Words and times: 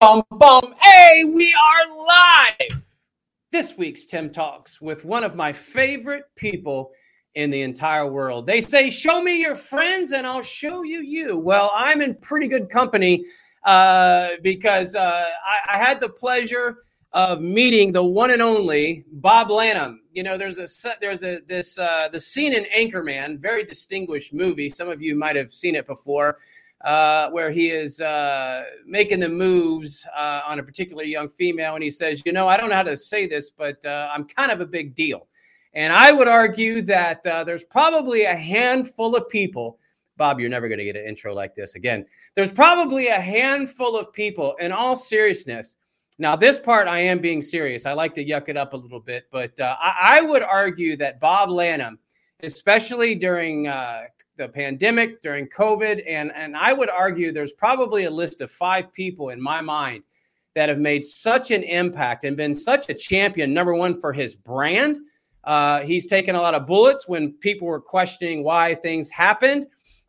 bum, 0.00 0.22
bum. 0.30 0.74
Hey, 0.80 1.24
we 1.24 1.52
are 1.54 2.06
live. 2.06 2.82
This 3.52 3.76
week's 3.76 4.06
Tim 4.06 4.30
Talks 4.30 4.80
with 4.80 5.04
one 5.04 5.24
of 5.24 5.34
my 5.34 5.52
favorite 5.52 6.24
people 6.36 6.92
in 7.34 7.50
the 7.50 7.60
entire 7.60 8.10
world. 8.10 8.46
They 8.46 8.62
say, 8.62 8.88
Show 8.88 9.20
me 9.20 9.38
your 9.42 9.54
friends 9.54 10.12
and 10.12 10.26
I'll 10.26 10.40
show 10.40 10.82
you 10.84 11.02
you. 11.02 11.38
Well, 11.38 11.70
I'm 11.76 12.00
in 12.00 12.14
pretty 12.14 12.48
good 12.48 12.70
company 12.70 13.26
uh, 13.66 14.30
because 14.42 14.94
uh, 14.94 15.28
I, 15.46 15.74
I, 15.74 15.76
had 15.76 16.00
the 16.00 16.08
pleasure 16.08 16.78
of 17.12 17.42
meeting 17.42 17.92
the 17.92 18.02
one 18.02 18.30
and 18.30 18.40
only 18.40 19.04
Bob 19.12 19.50
Lanham. 19.50 20.00
You 20.12 20.22
know, 20.22 20.38
there's 20.38 20.56
a 20.56 20.66
there's 21.02 21.22
a 21.22 21.40
this 21.46 21.78
uh, 21.78 22.08
the 22.10 22.20
scene 22.20 22.54
in 22.54 22.64
Anchorman, 22.74 23.38
very 23.38 23.64
distinguished 23.64 24.32
movie. 24.32 24.70
Some 24.70 24.88
of 24.88 25.02
you 25.02 25.14
might 25.14 25.36
have 25.36 25.52
seen 25.52 25.74
it 25.74 25.86
before 25.86 26.38
uh, 26.84 27.28
where 27.30 27.50
he 27.50 27.70
is 27.70 28.00
uh, 28.00 28.64
making 28.86 29.20
the 29.20 29.28
moves 29.28 30.06
uh, 30.16 30.40
on 30.46 30.58
a 30.58 30.62
particular 30.62 31.02
young 31.02 31.28
female, 31.28 31.74
and 31.74 31.84
he 31.84 31.90
says, 31.90 32.22
"You 32.24 32.32
know, 32.32 32.48
I 32.48 32.56
don't 32.56 32.70
know 32.70 32.76
how 32.76 32.82
to 32.84 32.96
say 32.96 33.26
this, 33.26 33.50
but 33.50 33.84
uh, 33.84 34.08
I'm 34.12 34.24
kind 34.24 34.50
of 34.50 34.60
a 34.60 34.66
big 34.66 34.94
deal." 34.94 35.26
And 35.74 35.92
I 35.92 36.10
would 36.10 36.28
argue 36.28 36.82
that 36.82 37.24
uh, 37.26 37.44
there's 37.44 37.64
probably 37.64 38.24
a 38.24 38.34
handful 38.34 39.14
of 39.14 39.28
people. 39.28 39.78
Bob, 40.16 40.40
you're 40.40 40.50
never 40.50 40.68
going 40.68 40.78
to 40.78 40.84
get 40.84 40.96
an 40.96 41.04
intro 41.04 41.34
like 41.34 41.54
this 41.54 41.76
again. 41.76 42.04
There's 42.34 42.50
probably 42.50 43.08
a 43.08 43.20
handful 43.20 43.96
of 43.98 44.12
people, 44.12 44.54
in 44.60 44.72
all 44.72 44.96
seriousness. 44.96 45.76
Now, 46.18 46.36
this 46.36 46.58
part 46.58 46.88
I 46.88 46.98
am 46.98 47.20
being 47.20 47.40
serious. 47.40 47.86
I 47.86 47.94
like 47.94 48.14
to 48.14 48.24
yuck 48.24 48.48
it 48.48 48.56
up 48.56 48.74
a 48.74 48.76
little 48.76 49.00
bit, 49.00 49.24
but 49.30 49.58
uh, 49.58 49.76
I, 49.80 50.18
I, 50.18 50.20
would 50.20 50.42
argue 50.42 50.94
that 50.98 51.18
Bob 51.18 51.48
Lanham, 51.48 51.98
especially 52.42 53.14
during 53.14 53.68
the 54.40 54.48
pandemic, 54.48 55.22
during 55.22 55.46
COVID. 55.48 56.02
And, 56.06 56.32
and 56.34 56.56
I 56.56 56.72
would 56.72 56.90
argue 56.90 57.30
there's 57.30 57.52
probably 57.52 58.04
a 58.04 58.10
list 58.10 58.40
of 58.40 58.50
five 58.50 58.92
people 58.92 59.28
in 59.30 59.40
my 59.40 59.60
mind 59.60 60.02
that 60.54 60.68
have 60.68 60.78
made 60.78 61.04
such 61.04 61.50
an 61.50 61.62
impact 61.62 62.24
and 62.24 62.36
been 62.36 62.54
such 62.54 62.88
a 62.88 62.94
champion, 62.94 63.54
number 63.54 63.74
one, 63.74 64.00
for 64.00 64.12
his 64.12 64.34
brand. 64.34 64.98
Uh, 65.44 65.80
he's 65.80 66.06
taken 66.06 66.34
a 66.34 66.40
lot 66.40 66.54
of 66.54 66.66
bullets 66.66 67.06
when 67.06 67.32
people 67.34 67.66
were 67.68 67.80
questioning 67.80 68.42
why 68.42 68.74
things 68.74 69.10
happened. 69.10 69.66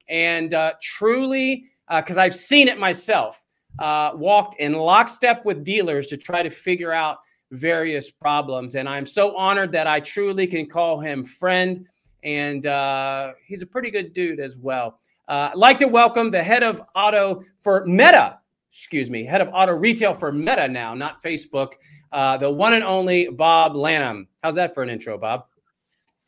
And 0.09 0.54
uh, 0.54 0.74
truly, 0.82 1.66
because 1.88 2.18
uh, 2.18 2.22
I've 2.22 2.36
seen 2.36 2.68
it 2.68 2.80
myself, 2.80 3.42
uh, 3.80 4.12
walked 4.16 4.59
in 4.59 4.74
lockstep 4.74 5.46
with 5.46 5.64
dealers 5.64 6.08
to 6.08 6.18
try 6.18 6.44
to 6.44 6.50
figure 6.50 6.92
out 6.92 7.20
various 7.52 8.09
problems. 8.12 8.76
And 8.76 8.88
I'm 8.90 9.06
so 9.06 9.36
honored 9.38 9.72
that 9.74 9.88
I 9.88 10.00
truly 10.00 10.48
can 10.48 10.68
call 10.68 11.00
him 11.00 11.24
friend 11.24 11.86
and 12.24 12.66
uh, 12.66 13.34
he's 13.46 13.62
a 13.62 13.66
pretty 13.66 13.90
good 13.90 14.14
dude 14.14 14.40
as 14.40 14.58
well. 14.58 15.00
Uh, 15.28 15.50
I'd 15.52 15.58
like 15.58 15.78
to 15.80 15.88
welcome 15.88 16.32
the 16.32 16.44
head 16.44 16.64
of 16.64 16.82
auto 16.96 17.44
for 17.60 17.86
Meta, 17.86 18.40
excuse 18.72 19.10
me, 19.10 19.24
head 19.24 19.42
of 19.42 19.50
auto 19.54 19.74
retail 19.74 20.14
for 20.14 20.32
Meta 20.32 20.68
now, 20.68 20.94
not 20.94 21.24
Facebook, 21.24 21.74
uh, 22.12 22.38
the 22.38 22.50
one 22.50 22.74
and 22.74 22.84
only 22.84 23.30
Bob 23.30 23.76
Lanham. 23.76 24.28
How's 24.44 24.56
that 24.56 24.74
for 24.74 24.84
an 24.84 24.90
intro, 24.90 25.18
Bob? 25.18 25.46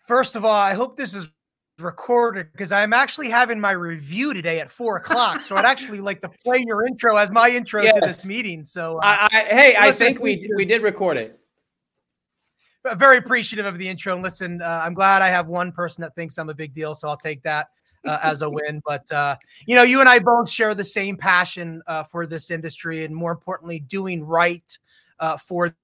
First 0.08 0.36
of 0.36 0.46
all, 0.46 0.52
I 0.52 0.74
hope 0.74 0.98
this 0.98 1.14
is 1.14 1.30
recorded 1.80 2.52
because 2.52 2.72
I'm 2.72 2.94
actually 2.94 3.30
having 3.30 3.60
my 3.60 3.72
review 3.72 4.34
today 4.34 4.60
at 4.60 4.70
four 4.70 4.98
o'clock. 4.98 5.42
So 5.42 5.56
I'd 5.56 5.66
actually 5.66 6.00
like 6.00 6.22
to 6.22 6.30
play 6.30 6.64
your 6.66 6.86
intro 6.86 7.16
as 7.18 7.32
my 7.32 7.50
intro 7.50 7.82
yes. 7.82 7.96
to 7.96 8.02
this 8.02 8.26
meeting. 8.26 8.64
So, 8.64 8.98
uh, 8.98 9.02
I, 9.04 9.30
I, 9.32 9.54
hey, 9.54 9.76
I 9.80 9.92
think 9.92 10.20
we 10.20 10.48
we 10.56 10.66
did 10.66 10.84
record 10.84 11.18
it 11.18 11.40
very 12.98 13.18
appreciative 13.18 13.66
of 13.66 13.78
the 13.78 13.88
intro. 13.88 14.14
And 14.14 14.24
listen, 14.24 14.62
uh, 14.62 14.82
I'm 14.84 14.94
glad 14.94 15.22
I 15.22 15.30
have 15.30 15.48
one 15.48 15.72
person 15.72 16.02
that 16.02 16.16
thinks 16.16 16.38
I'm 16.38 16.50
a 16.50 16.54
big 16.54 16.74
deal, 16.74 16.94
so 16.94 17.08
I'll 17.08 17.18
take 17.18 17.42
that 17.44 17.70
uh, 18.06 18.20
as 18.24 18.42
a 18.42 18.50
win. 18.50 18.82
But 18.86 19.10
uh, 19.12 19.38
you 19.66 19.76
know, 19.76 19.84
you 19.84 20.00
and 20.00 20.10
I 20.10 20.20
both 20.20 20.50
share 20.50 20.76
the 20.76 20.84
same 20.84 21.18
passion 21.18 21.82
uh, 21.88 22.04
for 22.04 22.26
this 22.26 22.52
industry, 22.52 23.06
and 23.06 23.16
more 23.16 23.32
importantly, 23.32 23.80
doing 23.80 24.24
right 24.24 24.78
uh, 25.20 25.38
for 25.38 25.76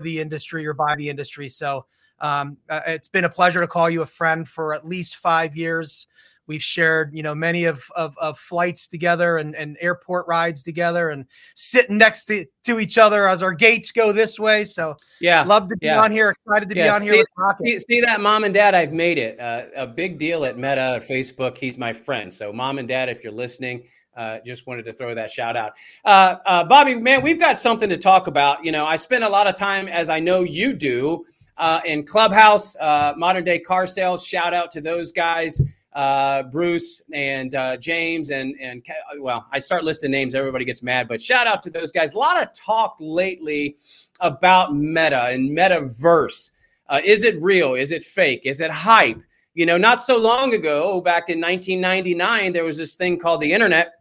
the 0.00 0.20
industry 0.20 0.66
or 0.66 0.74
by 0.74 0.96
the 0.96 1.08
industry. 1.08 1.48
So 1.48 1.86
um, 2.20 2.56
uh, 2.68 2.80
it's 2.86 3.08
been 3.08 3.24
a 3.24 3.30
pleasure 3.30 3.60
to 3.60 3.66
call 3.66 3.88
you 3.88 4.02
a 4.02 4.06
friend 4.06 4.46
for 4.48 4.74
at 4.74 4.84
least 4.86 5.16
five 5.16 5.56
years. 5.56 6.06
We've 6.50 6.60
shared, 6.60 7.14
you 7.14 7.22
know, 7.22 7.32
many 7.32 7.66
of, 7.66 7.80
of, 7.94 8.18
of 8.18 8.36
flights 8.36 8.88
together 8.88 9.38
and, 9.38 9.54
and 9.54 9.76
airport 9.80 10.26
rides 10.26 10.64
together 10.64 11.10
and 11.10 11.24
sitting 11.54 11.96
next 11.96 12.24
to, 12.24 12.44
to 12.64 12.80
each 12.80 12.98
other 12.98 13.28
as 13.28 13.40
our 13.40 13.52
gates 13.52 13.92
go 13.92 14.10
this 14.10 14.36
way. 14.36 14.64
So 14.64 14.96
yeah, 15.20 15.44
love 15.44 15.68
to 15.68 15.76
be 15.76 15.86
yeah. 15.86 16.00
on 16.00 16.10
here. 16.10 16.30
Excited 16.30 16.68
to 16.68 16.74
yeah. 16.74 16.86
be 16.86 16.88
on 16.88 17.00
see, 17.02 17.06
here. 17.06 17.24
See, 17.62 17.78
see, 17.78 18.00
that 18.00 18.20
mom 18.20 18.42
and 18.42 18.52
dad, 18.52 18.74
I've 18.74 18.92
made 18.92 19.16
it 19.16 19.38
uh, 19.38 19.66
a 19.76 19.86
big 19.86 20.18
deal 20.18 20.44
at 20.44 20.58
Meta 20.58 20.96
or 20.96 21.00
Facebook. 21.00 21.56
He's 21.56 21.78
my 21.78 21.92
friend. 21.92 22.34
So 22.34 22.52
mom 22.52 22.78
and 22.78 22.88
dad, 22.88 23.08
if 23.08 23.22
you're 23.22 23.32
listening, 23.32 23.84
uh, 24.16 24.40
just 24.44 24.66
wanted 24.66 24.86
to 24.86 24.92
throw 24.92 25.14
that 25.14 25.30
shout 25.30 25.56
out. 25.56 25.74
Uh, 26.04 26.34
uh, 26.46 26.64
Bobby, 26.64 26.96
man, 26.96 27.22
we've 27.22 27.38
got 27.38 27.60
something 27.60 27.88
to 27.88 27.96
talk 27.96 28.26
about. 28.26 28.64
You 28.64 28.72
know, 28.72 28.86
I 28.86 28.96
spend 28.96 29.22
a 29.22 29.28
lot 29.28 29.46
of 29.46 29.54
time, 29.54 29.86
as 29.86 30.10
I 30.10 30.18
know 30.18 30.42
you 30.42 30.72
do, 30.72 31.24
uh, 31.58 31.80
in 31.84 32.04
Clubhouse, 32.04 32.74
uh, 32.80 33.12
modern 33.16 33.44
day 33.44 33.60
car 33.60 33.86
sales. 33.86 34.26
Shout 34.26 34.52
out 34.52 34.72
to 34.72 34.80
those 34.80 35.12
guys 35.12 35.62
uh, 35.92 36.44
Bruce 36.44 37.02
and 37.12 37.54
uh, 37.54 37.76
James 37.76 38.30
and 38.30 38.54
and 38.60 38.84
well, 39.18 39.46
I 39.52 39.58
start 39.58 39.84
listing 39.84 40.10
names, 40.10 40.34
everybody 40.34 40.64
gets 40.64 40.82
mad. 40.82 41.08
But 41.08 41.20
shout 41.20 41.46
out 41.46 41.62
to 41.62 41.70
those 41.70 41.90
guys. 41.90 42.14
A 42.14 42.18
lot 42.18 42.40
of 42.40 42.52
talk 42.52 42.96
lately 43.00 43.76
about 44.20 44.74
Meta 44.74 45.26
and 45.26 45.50
Metaverse. 45.50 46.52
Uh, 46.88 47.00
is 47.04 47.24
it 47.24 47.40
real? 47.42 47.74
Is 47.74 47.92
it 47.92 48.04
fake? 48.04 48.42
Is 48.44 48.60
it 48.60 48.70
hype? 48.70 49.20
You 49.54 49.66
know, 49.66 49.78
not 49.78 50.02
so 50.02 50.16
long 50.16 50.54
ago, 50.54 51.00
back 51.00 51.28
in 51.28 51.40
1999, 51.40 52.52
there 52.52 52.64
was 52.64 52.76
this 52.76 52.94
thing 52.94 53.18
called 53.18 53.40
the 53.40 53.52
internet, 53.52 53.94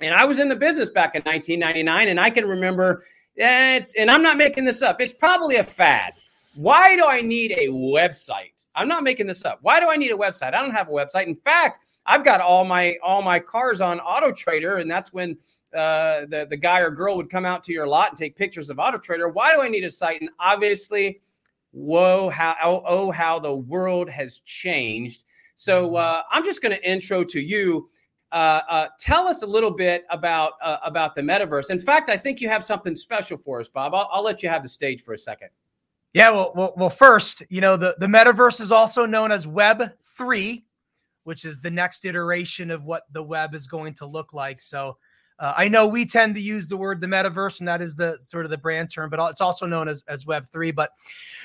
and 0.00 0.14
I 0.14 0.24
was 0.24 0.38
in 0.38 0.48
the 0.48 0.56
business 0.56 0.90
back 0.90 1.14
in 1.14 1.22
1999, 1.22 2.08
and 2.08 2.18
I 2.18 2.30
can 2.30 2.46
remember. 2.46 3.04
and 3.38 3.86
I'm 4.10 4.22
not 4.22 4.36
making 4.36 4.64
this 4.64 4.82
up. 4.82 5.00
It's 5.00 5.14
probably 5.14 5.56
a 5.56 5.64
fad. 5.64 6.12
Why 6.56 6.96
do 6.96 7.06
I 7.06 7.20
need 7.22 7.52
a 7.52 7.68
website? 7.68 8.59
I'm 8.74 8.88
not 8.88 9.02
making 9.02 9.26
this 9.26 9.44
up. 9.44 9.58
Why 9.62 9.80
do 9.80 9.90
I 9.90 9.96
need 9.96 10.12
a 10.12 10.16
website? 10.16 10.54
I 10.54 10.62
don't 10.62 10.70
have 10.70 10.88
a 10.88 10.92
website. 10.92 11.26
In 11.26 11.36
fact, 11.36 11.80
I've 12.06 12.24
got 12.24 12.40
all 12.40 12.64
my 12.64 12.96
all 13.02 13.22
my 13.22 13.38
cars 13.38 13.80
on 13.80 14.00
Auto 14.00 14.32
Trader, 14.32 14.76
and 14.76 14.90
that's 14.90 15.12
when 15.12 15.36
uh, 15.74 16.26
the 16.26 16.46
the 16.48 16.56
guy 16.56 16.80
or 16.80 16.90
girl 16.90 17.16
would 17.16 17.30
come 17.30 17.44
out 17.44 17.62
to 17.64 17.72
your 17.72 17.86
lot 17.86 18.10
and 18.10 18.18
take 18.18 18.36
pictures 18.36 18.70
of 18.70 18.78
Auto 18.78 18.98
Trader. 18.98 19.28
Why 19.28 19.52
do 19.52 19.62
I 19.62 19.68
need 19.68 19.84
a 19.84 19.90
site? 19.90 20.20
And 20.20 20.30
obviously, 20.38 21.20
whoa, 21.72 22.30
how 22.30 22.56
oh, 22.62 22.82
oh 22.86 23.10
how 23.10 23.38
the 23.38 23.54
world 23.54 24.08
has 24.08 24.38
changed. 24.40 25.24
So 25.56 25.88
mm-hmm. 25.88 25.96
uh, 25.96 26.22
I'm 26.30 26.44
just 26.44 26.62
going 26.62 26.74
to 26.74 26.90
intro 26.90 27.24
to 27.24 27.40
you. 27.40 27.90
Uh, 28.32 28.60
uh, 28.70 28.86
tell 28.98 29.26
us 29.26 29.42
a 29.42 29.46
little 29.46 29.72
bit 29.72 30.04
about 30.10 30.52
uh, 30.62 30.78
about 30.84 31.14
the 31.14 31.20
metaverse. 31.20 31.70
In 31.70 31.80
fact, 31.80 32.08
I 32.08 32.16
think 32.16 32.40
you 32.40 32.48
have 32.48 32.64
something 32.64 32.94
special 32.94 33.36
for 33.36 33.60
us, 33.60 33.68
Bob. 33.68 33.94
I'll, 33.94 34.08
I'll 34.12 34.22
let 34.22 34.42
you 34.42 34.48
have 34.48 34.62
the 34.62 34.68
stage 34.68 35.02
for 35.02 35.14
a 35.14 35.18
second. 35.18 35.48
Yeah, 36.12 36.30
well, 36.30 36.52
well, 36.56 36.74
well, 36.76 36.90
first, 36.90 37.42
you 37.50 37.60
know, 37.60 37.76
the, 37.76 37.94
the 37.98 38.06
metaverse 38.06 38.60
is 38.60 38.72
also 38.72 39.06
known 39.06 39.30
as 39.30 39.46
Web 39.46 39.92
3, 40.16 40.64
which 41.24 41.44
is 41.44 41.60
the 41.60 41.70
next 41.70 42.04
iteration 42.04 42.70
of 42.70 42.84
what 42.84 43.04
the 43.12 43.22
web 43.22 43.54
is 43.54 43.68
going 43.68 43.94
to 43.94 44.06
look 44.06 44.32
like. 44.32 44.60
So 44.60 44.96
uh, 45.38 45.54
I 45.56 45.68
know 45.68 45.86
we 45.86 46.04
tend 46.04 46.34
to 46.34 46.40
use 46.40 46.68
the 46.68 46.76
word 46.76 47.00
the 47.00 47.06
metaverse, 47.06 47.60
and 47.60 47.68
that 47.68 47.80
is 47.80 47.94
the 47.94 48.18
sort 48.20 48.44
of 48.44 48.50
the 48.50 48.58
brand 48.58 48.90
term, 48.90 49.08
but 49.08 49.30
it's 49.30 49.40
also 49.40 49.66
known 49.66 49.86
as, 49.88 50.04
as 50.08 50.26
Web 50.26 50.46
3. 50.50 50.72
But, 50.72 50.90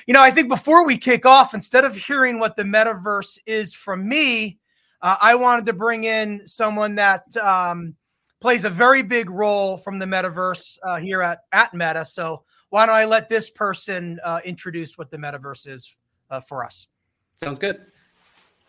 you 0.06 0.14
know, 0.14 0.22
I 0.22 0.30
think 0.30 0.48
before 0.48 0.84
we 0.84 0.98
kick 0.98 1.24
off, 1.24 1.54
instead 1.54 1.84
of 1.84 1.94
hearing 1.94 2.40
what 2.40 2.56
the 2.56 2.64
metaverse 2.64 3.38
is 3.46 3.72
from 3.72 4.08
me, 4.08 4.58
uh, 5.00 5.16
I 5.20 5.34
wanted 5.36 5.66
to 5.66 5.72
bring 5.72 6.04
in 6.04 6.46
someone 6.46 6.96
that 6.96 7.36
um, 7.36 7.94
plays 8.40 8.64
a 8.64 8.70
very 8.70 9.02
big 9.02 9.30
role 9.30 9.78
from 9.78 9.98
the 9.98 10.06
metaverse 10.06 10.78
uh, 10.82 10.96
here 10.96 11.22
at, 11.22 11.40
at 11.52 11.72
Meta. 11.74 12.04
So, 12.04 12.42
why 12.70 12.84
don't 12.86 12.94
I 12.94 13.04
let 13.04 13.28
this 13.28 13.48
person 13.48 14.18
uh, 14.24 14.40
introduce 14.44 14.98
what 14.98 15.10
the 15.10 15.16
metaverse 15.16 15.68
is 15.68 15.96
uh, 16.30 16.40
for 16.40 16.64
us? 16.64 16.88
Sounds 17.36 17.58
good. 17.58 17.80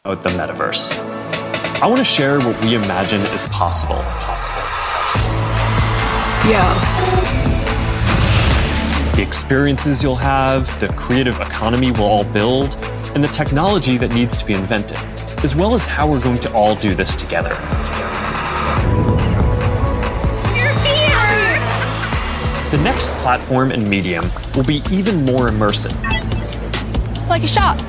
About 0.06 0.24
the 0.24 0.30
metaverse, 0.30 0.98
I 1.82 1.88
want 1.88 2.00
to 2.00 2.06
share 2.06 2.40
what 2.40 2.60
we 2.62 2.76
imagine 2.76 3.22
is 3.34 3.44
possible. 3.46 3.98
Yeah. 6.48 6.74
The 9.16 9.22
experiences 9.22 10.04
you'll 10.04 10.16
have, 10.16 10.80
the 10.80 10.88
creative 10.90 11.40
economy 11.40 11.92
we'll 11.92 12.04
all 12.04 12.24
build, 12.24 12.76
and 13.16 13.24
the 13.24 13.28
technology 13.28 13.98
that 13.98 14.14
needs 14.14 14.38
to 14.38 14.46
be 14.46 14.54
invented, 14.54 14.98
as 15.44 15.56
well 15.56 15.74
as 15.74 15.86
how 15.86 16.10
we're 16.10 16.22
going 16.22 16.40
to 16.40 16.54
all 16.54 16.76
do 16.76 16.94
this 16.94 17.16
together. 17.16 17.58
The 22.72 22.78
next 22.80 23.08
platform 23.12 23.72
and 23.72 23.90
medium 23.90 24.26
will 24.54 24.66
be 24.66 24.82
even 24.92 25.24
more 25.24 25.48
immersive. 25.48 25.96
Like 27.30 27.44
a 27.44 27.48
shop. 27.48 27.80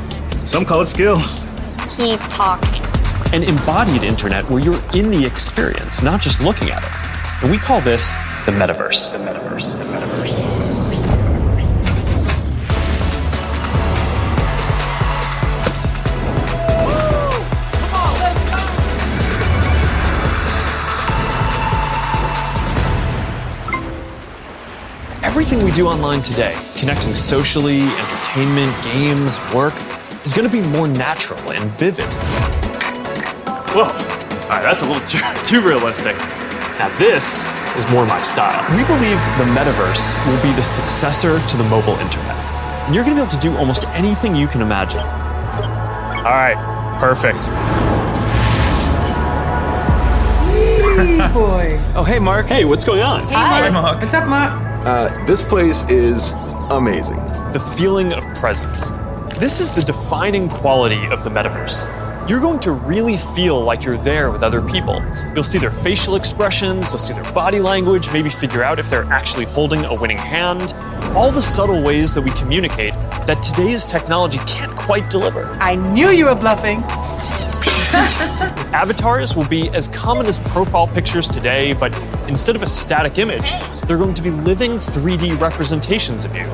Some 0.46 0.64
call 0.64 0.82
it 0.82 0.86
skill. 0.86 1.16
Keep 1.88 2.20
talking. 2.30 2.84
An 3.32 3.42
embodied 3.42 4.04
internet 4.04 4.48
where 4.48 4.62
you're 4.62 4.80
in 4.94 5.10
the 5.10 5.24
experience, 5.26 6.00
not 6.00 6.20
just 6.20 6.40
looking 6.40 6.70
at 6.70 6.84
it. 6.84 7.42
And 7.42 7.50
we 7.50 7.58
call 7.58 7.80
this 7.80 8.14
the 8.46 8.52
metaverse. 8.52 9.10
The 9.10 9.18
metaverse. 9.18 9.72
The 9.72 9.84
metaverse. 9.84 10.17
Everything 25.38 25.64
we 25.64 25.70
do 25.70 25.86
online 25.86 26.20
today, 26.20 26.52
connecting 26.76 27.14
socially, 27.14 27.78
entertainment, 27.78 28.74
games, 28.82 29.38
work, 29.54 29.72
is 30.24 30.34
going 30.34 30.44
to 30.44 30.50
be 30.50 30.60
more 30.70 30.88
natural 30.88 31.38
and 31.52 31.70
vivid. 31.70 32.10
Whoa, 33.70 33.84
all 33.84 34.48
right, 34.50 34.60
that's 34.60 34.82
a 34.82 34.84
little 34.84 35.00
too, 35.06 35.22
too 35.44 35.60
realistic. 35.62 36.18
Now, 36.80 36.90
this 36.98 37.46
is 37.76 37.88
more 37.92 38.04
my 38.04 38.20
style. 38.20 38.58
We 38.74 38.82
believe 38.82 39.14
the 39.38 39.46
metaverse 39.54 40.18
will 40.26 40.42
be 40.42 40.50
the 40.56 40.62
successor 40.62 41.38
to 41.38 41.56
the 41.56 41.62
mobile 41.70 41.94
internet. 42.02 42.34
And 42.86 42.94
you're 42.96 43.04
going 43.04 43.16
to 43.16 43.22
be 43.22 43.28
able 43.28 43.38
to 43.38 43.38
do 43.38 43.56
almost 43.58 43.86
anything 43.90 44.34
you 44.34 44.48
can 44.48 44.60
imagine. 44.60 44.98
All 44.98 46.34
right, 46.34 46.58
perfect. 46.98 47.46
boy. 51.32 51.78
Oh, 51.94 52.02
hey, 52.02 52.18
Mark. 52.18 52.46
Hey, 52.46 52.64
what's 52.64 52.84
going 52.84 53.02
on? 53.02 53.22
Hi, 53.28 53.70
Mark. 53.70 54.00
What's 54.00 54.14
up, 54.14 54.28
Mark? 54.28 54.67
Uh, 54.88 55.22
this 55.26 55.42
place 55.42 55.84
is 55.90 56.32
amazing. 56.70 57.18
The 57.52 57.74
feeling 57.76 58.14
of 58.14 58.24
presence. 58.34 58.92
This 59.38 59.60
is 59.60 59.70
the 59.70 59.82
defining 59.82 60.48
quality 60.48 61.04
of 61.08 61.22
the 61.24 61.28
metaverse. 61.28 61.86
You're 62.26 62.40
going 62.40 62.58
to 62.60 62.72
really 62.72 63.18
feel 63.18 63.60
like 63.60 63.84
you're 63.84 63.98
there 63.98 64.30
with 64.30 64.42
other 64.42 64.62
people. 64.62 65.04
You'll 65.34 65.44
see 65.44 65.58
their 65.58 65.70
facial 65.70 66.16
expressions, 66.16 66.90
you'll 66.90 67.00
see 67.00 67.12
their 67.12 67.30
body 67.34 67.60
language, 67.60 68.10
maybe 68.14 68.30
figure 68.30 68.62
out 68.62 68.78
if 68.78 68.88
they're 68.88 69.04
actually 69.12 69.44
holding 69.44 69.84
a 69.84 69.94
winning 69.94 70.16
hand. 70.16 70.72
All 71.14 71.30
the 71.30 71.42
subtle 71.42 71.84
ways 71.84 72.14
that 72.14 72.22
we 72.22 72.30
communicate 72.30 72.94
that 73.26 73.42
today's 73.42 73.86
technology 73.86 74.38
can't 74.46 74.74
quite 74.74 75.10
deliver. 75.10 75.44
I 75.60 75.74
knew 75.74 76.08
you 76.08 76.24
were 76.24 76.34
bluffing. 76.34 76.78
Avatars 78.72 79.36
will 79.36 79.48
be 79.48 79.68
as 79.74 79.88
common 79.88 80.24
as 80.24 80.38
profile 80.38 80.86
pictures 80.86 81.28
today, 81.28 81.74
but 81.74 81.94
instead 82.26 82.56
of 82.56 82.62
a 82.62 82.66
static 82.66 83.18
image, 83.18 83.52
they're 83.88 83.96
going 83.96 84.14
to 84.14 84.22
be 84.22 84.30
living 84.30 84.72
3D 84.72 85.40
representations 85.40 86.26
of 86.26 86.36
you. 86.36 86.44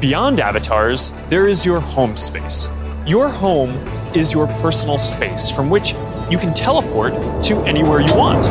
Beyond 0.00 0.40
avatars, 0.40 1.12
there 1.28 1.46
is 1.46 1.64
your 1.64 1.78
home 1.78 2.16
space. 2.16 2.68
Your 3.06 3.30
home 3.30 3.70
is 4.14 4.32
your 4.32 4.48
personal 4.58 4.98
space 4.98 5.48
from 5.48 5.70
which 5.70 5.94
you 6.30 6.36
can 6.36 6.52
teleport 6.52 7.12
to 7.44 7.62
anywhere 7.62 8.00
you 8.00 8.14
want. 8.14 8.46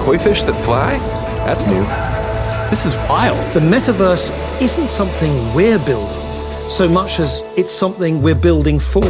Koi 0.00 0.16
fish 0.16 0.42
that 0.44 0.58
fly? 0.64 0.96
That's 1.44 1.66
new. 1.66 1.84
This 2.70 2.86
is 2.86 2.94
wild. 3.08 3.52
The 3.52 3.60
metaverse 3.60 4.32
isn't 4.62 4.88
something 4.88 5.30
we're 5.54 5.78
building 5.80 6.26
so 6.68 6.88
much 6.88 7.20
as 7.20 7.42
it's 7.56 7.72
something 7.72 8.20
we're 8.20 8.34
building 8.34 8.78
for. 8.78 9.04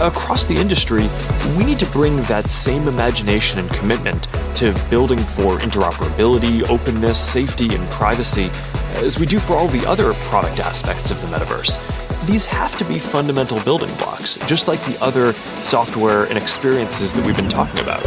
Across 0.00 0.46
the 0.46 0.56
industry, 0.56 1.08
we 1.56 1.64
need 1.64 1.78
to 1.78 1.86
bring 1.86 2.16
that 2.24 2.48
same 2.48 2.88
imagination 2.88 3.60
and 3.60 3.70
commitment 3.70 4.26
to 4.56 4.74
building 4.90 5.20
for 5.20 5.58
interoperability, 5.58 6.68
openness, 6.68 7.18
safety, 7.18 7.72
and 7.74 7.88
privacy 7.90 8.50
as 8.96 9.20
we 9.20 9.24
do 9.24 9.38
for 9.38 9.54
all 9.54 9.68
the 9.68 9.86
other 9.86 10.12
product 10.14 10.58
aspects 10.58 11.12
of 11.12 11.20
the 11.20 11.28
metaverse. 11.28 11.78
These 12.26 12.44
have 12.44 12.76
to 12.78 12.84
be 12.86 12.98
fundamental 12.98 13.60
building 13.60 13.94
blocks, 13.96 14.36
just 14.48 14.66
like 14.66 14.80
the 14.80 14.98
other 15.00 15.32
software 15.62 16.24
and 16.24 16.36
experiences 16.36 17.14
that 17.14 17.24
we've 17.24 17.36
been 17.36 17.48
talking 17.48 17.78
about. 17.78 18.04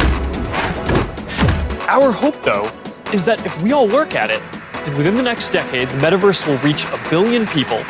Our 1.88 2.12
hope, 2.12 2.42
though, 2.42 2.70
is 3.14 3.24
that 3.24 3.44
if 3.46 3.62
we 3.62 3.72
all 3.72 3.88
work 3.88 4.14
at 4.14 4.30
it, 4.30 4.42
then 4.84 4.94
within 4.96 5.14
the 5.14 5.22
next 5.22 5.50
decade, 5.50 5.88
the 5.88 5.98
metaverse 5.98 6.46
will 6.46 6.58
reach 6.58 6.84
a 6.84 7.00
billion 7.08 7.46
people, 7.46 7.82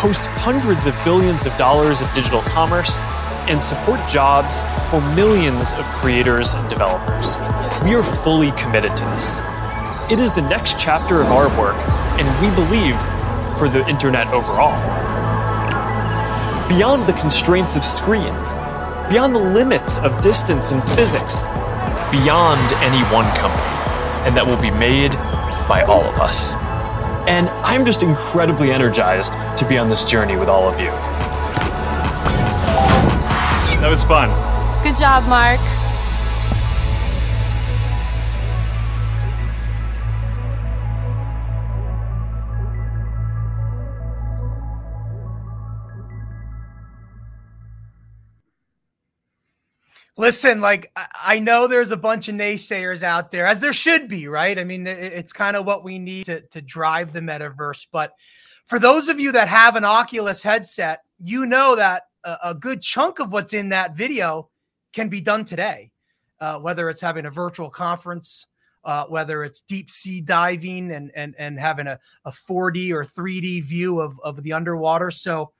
host 0.00 0.24
hundreds 0.26 0.86
of 0.86 0.98
billions 1.04 1.44
of 1.44 1.54
dollars 1.58 2.00
of 2.00 2.10
digital 2.14 2.40
commerce, 2.42 3.02
and 3.48 3.60
support 3.60 4.00
jobs 4.08 4.60
for 4.90 5.00
millions 5.14 5.74
of 5.74 5.84
creators 5.88 6.54
and 6.54 6.68
developers. 6.68 7.36
We 7.84 7.94
are 7.94 8.02
fully 8.02 8.50
committed 8.52 8.96
to 8.96 9.04
this. 9.06 9.40
It 10.10 10.20
is 10.20 10.32
the 10.32 10.42
next 10.42 10.78
chapter 10.78 11.20
of 11.20 11.28
our 11.28 11.48
work, 11.58 11.76
and 12.18 12.28
we 12.40 12.54
believe 12.54 12.98
for 13.58 13.68
the 13.68 13.86
internet 13.88 14.28
overall. 14.28 14.78
Beyond 16.68 17.08
the 17.08 17.12
constraints 17.14 17.76
of 17.76 17.84
screens, 17.84 18.54
beyond 19.10 19.34
the 19.34 19.40
limits 19.40 19.98
of 19.98 20.22
distance 20.22 20.72
and 20.72 20.82
physics, 20.90 21.42
beyond 22.12 22.72
any 22.84 23.02
one 23.12 23.28
company, 23.36 23.76
and 24.26 24.36
that 24.36 24.46
will 24.46 24.60
be 24.60 24.70
made 24.70 25.12
by 25.68 25.82
all 25.88 26.02
of 26.02 26.18
us. 26.20 26.52
And 27.28 27.48
I'm 27.64 27.84
just 27.84 28.02
incredibly 28.02 28.70
energized 28.70 29.34
to 29.58 29.66
be 29.68 29.78
on 29.78 29.88
this 29.88 30.04
journey 30.04 30.36
with 30.36 30.48
all 30.48 30.68
of 30.68 30.80
you. 30.80 30.90
That 33.82 33.90
was 33.90 34.04
fun. 34.04 34.28
Good 34.84 34.96
job, 34.96 35.28
Mark. 35.28 35.58
Listen, 50.16 50.60
like 50.60 50.92
I- 50.94 51.06
I 51.24 51.38
know 51.40 51.66
there's 51.66 51.90
a 51.90 51.96
bunch 51.96 52.28
of 52.28 52.36
naysayers 52.36 53.02
out 53.02 53.32
there, 53.32 53.46
as 53.46 53.58
there 53.58 53.72
should 53.72 54.06
be, 54.06 54.28
right? 54.28 54.60
I 54.60 54.62
mean, 54.62 54.86
it's 54.86 55.32
kind 55.32 55.56
of 55.56 55.66
what 55.66 55.82
we 55.82 55.98
need 55.98 56.26
to, 56.26 56.42
to 56.50 56.62
drive 56.62 57.12
the 57.12 57.18
metaverse. 57.18 57.88
But 57.90 58.12
for 58.68 58.78
those 58.78 59.08
of 59.08 59.18
you 59.18 59.32
that 59.32 59.48
have 59.48 59.74
an 59.74 59.84
Oculus 59.84 60.44
headset, 60.44 61.00
you 61.18 61.46
know 61.46 61.74
that 61.74 62.04
a, 62.24 62.54
good 62.54 62.82
chunk 62.82 63.18
of 63.18 63.32
what's 63.32 63.52
in 63.52 63.68
that 63.70 63.96
video 63.96 64.48
can 64.92 65.08
be 65.08 65.20
done 65.20 65.44
today, 65.44 65.90
uh, 66.40 66.58
whether 66.58 66.88
it's 66.88 67.00
having 67.00 67.26
a 67.26 67.30
virtual 67.30 67.70
conference, 67.70 68.46
uh, 68.84 69.04
whether 69.06 69.44
it's 69.44 69.60
deep 69.62 69.90
sea 69.90 70.20
diving 70.20 70.92
and 70.92 71.12
and 71.14 71.34
and 71.38 71.58
having 71.58 71.86
a, 71.86 71.98
a 72.24 72.30
4D 72.30 72.90
or 72.90 73.04
3D 73.04 73.64
view 73.64 74.00
of, 74.00 74.18
of 74.20 74.42
the 74.42 74.52
underwater. 74.52 75.10
So, 75.10 75.52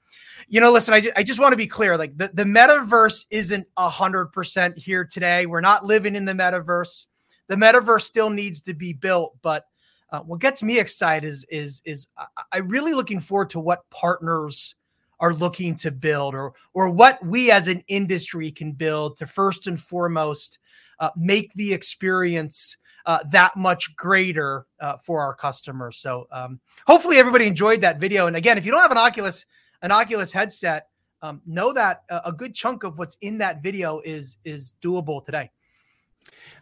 you 0.47 0.59
know, 0.59 0.71
listen, 0.71 0.93
I, 0.93 1.01
ju- 1.01 1.11
I 1.15 1.23
just 1.23 1.39
want 1.39 1.53
to 1.53 1.57
be 1.57 1.67
clear. 1.67 1.97
Like 1.97 2.17
the, 2.17 2.29
the 2.33 2.43
metaverse 2.43 3.25
isn't 3.31 3.65
hundred 3.77 4.27
percent 4.27 4.77
here 4.77 5.05
today. 5.05 5.45
We're 5.45 5.61
not 5.61 5.85
living 5.85 6.15
in 6.15 6.25
the 6.25 6.33
metaverse. 6.33 7.07
The 7.47 7.55
metaverse 7.55 8.01
still 8.01 8.29
needs 8.29 8.61
to 8.63 8.73
be 8.73 8.93
built. 8.93 9.37
But 9.41 9.65
uh, 10.11 10.19
what 10.19 10.41
gets 10.41 10.61
me 10.61 10.79
excited 10.79 11.27
is 11.27 11.45
is 11.45 11.81
is 11.85 12.07
I, 12.17 12.25
I 12.51 12.57
really 12.59 12.93
looking 12.93 13.19
forward 13.19 13.49
to 13.51 13.59
what 13.59 13.89
partners 13.89 14.75
are 15.23 15.33
looking 15.33 15.73
to 15.73 15.89
build 15.89 16.35
or 16.35 16.53
or 16.73 16.89
what 16.89 17.25
we 17.25 17.49
as 17.49 17.69
an 17.69 17.81
industry 17.87 18.51
can 18.51 18.73
build 18.73 19.15
to 19.15 19.25
first 19.25 19.67
and 19.67 19.79
foremost 19.79 20.59
uh, 20.99 21.09
make 21.15 21.53
the 21.53 21.73
experience 21.73 22.75
uh, 23.05 23.19
that 23.31 23.55
much 23.55 23.95
greater 23.95 24.65
uh, 24.81 24.97
for 24.97 25.21
our 25.21 25.33
customers. 25.33 25.97
So 25.97 26.27
um, 26.29 26.59
hopefully 26.85 27.17
everybody 27.17 27.47
enjoyed 27.47 27.79
that 27.81 28.01
video. 28.01 28.27
And 28.27 28.35
again, 28.35 28.57
if 28.57 28.65
you 28.65 28.71
don't 28.71 28.81
have 28.81 28.91
an 28.91 28.97
Oculus 28.97 29.45
an 29.81 29.91
Oculus 29.91 30.33
headset, 30.33 30.87
um, 31.21 31.41
know 31.45 31.71
that 31.71 32.03
a, 32.09 32.33
good 32.33 32.53
chunk 32.53 32.83
of 32.83 32.99
what's 32.99 33.17
in 33.21 33.37
that 33.37 33.63
video 33.63 34.01
is 34.03 34.35
is 34.43 34.73
doable 34.81 35.23
today. 35.23 35.49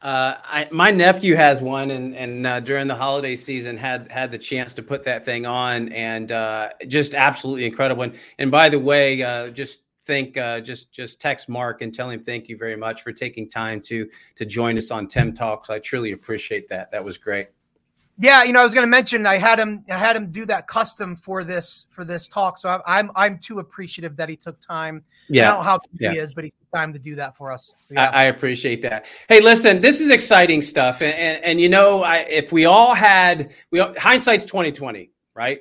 Uh, 0.02 0.36
I, 0.44 0.68
my 0.72 0.90
nephew 0.90 1.36
has 1.36 1.62
one, 1.62 1.92
and 1.92 2.16
and 2.16 2.48
uh, 2.48 2.60
during 2.60 2.88
the 2.88 2.96
holiday 2.96 3.36
season 3.36 3.78
had 3.78 4.12
had 4.12 4.32
the 4.32 4.38
chance 4.38 4.74
to 4.76 4.84
put 4.84 5.04
that 5.04 5.24
thing 5.24 5.46
on, 5.46 5.90
and 5.90 6.32
uh, 6.32 6.70
just 6.88 7.14
absolutely 7.14 7.66
incredible. 7.66 8.04
And, 8.04 8.16
and 8.40 8.50
by 8.50 8.70
the 8.70 8.80
way, 8.80 9.22
uh, 9.22 9.50
just 9.50 9.82
think, 10.04 10.38
uh, 10.38 10.60
just 10.60 10.92
just 10.92 11.22
text 11.22 11.48
Mark 11.50 11.84
and 11.84 11.94
tell 11.94 12.10
him 12.10 12.20
thank 12.24 12.50
you 12.50 12.58
very 12.58 12.76
much 12.76 13.04
for 13.04 13.12
taking 13.12 13.48
time 13.48 13.80
to 13.82 14.10
to 14.36 14.46
join 14.46 14.78
us 14.78 14.90
on 14.90 15.08
Tim 15.08 15.34
Talks. 15.34 15.70
I 15.70 15.78
truly 15.78 16.14
appreciate 16.14 16.68
that. 16.70 16.92
That 16.92 17.04
was 17.04 17.20
great. 17.20 17.48
Yeah, 18.18 18.44
you 18.44 18.54
know, 18.54 18.60
I 18.60 18.64
was 18.64 18.74
going 18.74 18.84
to 18.84 18.90
mention 18.90 19.26
I 19.26 19.38
had 19.38 19.60
him 19.60 19.84
I 19.90 19.98
had 19.98 20.16
him 20.16 20.32
do 20.32 20.46
that 20.46 20.68
custom 20.68 21.16
for 21.16 21.44
this 21.44 21.86
for 21.90 22.06
this 22.06 22.28
talk. 22.28 22.58
So 22.58 22.70
I'm 22.70 22.82
I'm, 22.88 23.12
I'm 23.16 23.38
too 23.40 23.60
appreciative 23.60 24.16
that 24.18 24.30
he 24.30 24.36
took 24.36 24.60
time. 24.60 25.04
I 25.30 25.34
don't 25.46 25.58
know 25.60 25.64
how 25.64 25.80
Yeah. 26.00 26.12
he 26.14 26.20
is, 26.20 26.34
but 26.34 26.44
he 26.44 26.54
time 26.74 26.94
to 26.94 27.00
do 27.00 27.16
that 27.16 27.36
for 27.38 27.52
us. 27.52 27.74
So, 27.86 27.96
I, 27.96 28.02
yeah. 28.02 28.10
I 28.12 28.24
appreciate 28.26 28.82
that. 28.84 29.08
Hey, 29.28 29.42
listen, 29.42 29.82
this 29.82 30.02
is 30.02 30.10
exciting 30.10 30.62
stuff, 30.62 31.02
and 31.02 31.14
and, 31.14 31.44
and 31.44 31.62
you 31.62 31.70
know, 31.70 32.04
I, 32.04 32.18
if 32.30 32.52
we 32.52 32.66
all 32.66 32.94
had, 32.96 33.54
we 33.72 33.80
hindsight's 33.98 34.46
twenty 34.46 34.72
twenty, 34.72 35.12
right? 35.36 35.60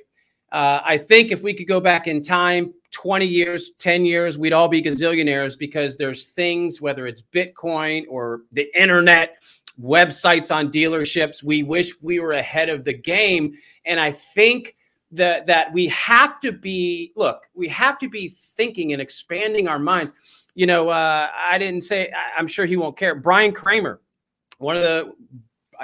Uh, 0.53 0.81
I 0.85 0.99
think 0.99 1.31
if 1.31 1.43
we 1.43 1.55
could 1.55 1.69
go 1.69 1.81
back 1.81 2.07
in 2.07 2.23
time, 2.23 2.73
twenty 2.91 3.27
years, 3.27 3.71
ten 3.79 4.05
years, 4.05 4.39
we'd 4.39 4.53
all 4.53 4.69
be 4.69 4.83
gazillionaires 4.83 5.59
because 5.59 5.97
there's 5.97 6.31
things, 6.31 6.81
whether 6.81 7.07
it's 7.07 7.23
Bitcoin 7.23 8.05
or 8.09 8.43
the 8.53 8.69
internet, 8.81 9.43
websites 9.81 10.55
on 10.55 10.71
dealerships, 10.71 11.43
we 11.43 11.63
wish 11.63 11.93
we 12.03 12.21
were 12.21 12.33
ahead 12.33 12.69
of 12.69 12.85
the 12.85 12.95
game, 12.95 13.55
and 13.85 14.01
I 14.01 14.13
think 14.13 14.77
that 15.13 15.47
that 15.47 15.73
we 15.73 15.89
have 15.89 16.39
to 16.41 16.53
be 16.53 17.13
look 17.17 17.47
we 17.55 17.67
have 17.67 17.99
to 17.99 18.09
be 18.09 18.29
thinking 18.29 18.93
and 18.93 19.03
expanding 19.03 19.67
our 19.67 19.79
minds 19.79 20.13
you 20.61 20.67
know 20.67 20.91
uh, 20.91 21.29
i 21.49 21.57
didn't 21.57 21.81
say 21.81 22.13
i'm 22.37 22.47
sure 22.47 22.67
he 22.67 22.77
won't 22.77 22.95
care 22.95 23.15
brian 23.15 23.51
kramer 23.51 24.03
one 24.59 24.77
of 24.77 24.83
the 24.83 25.11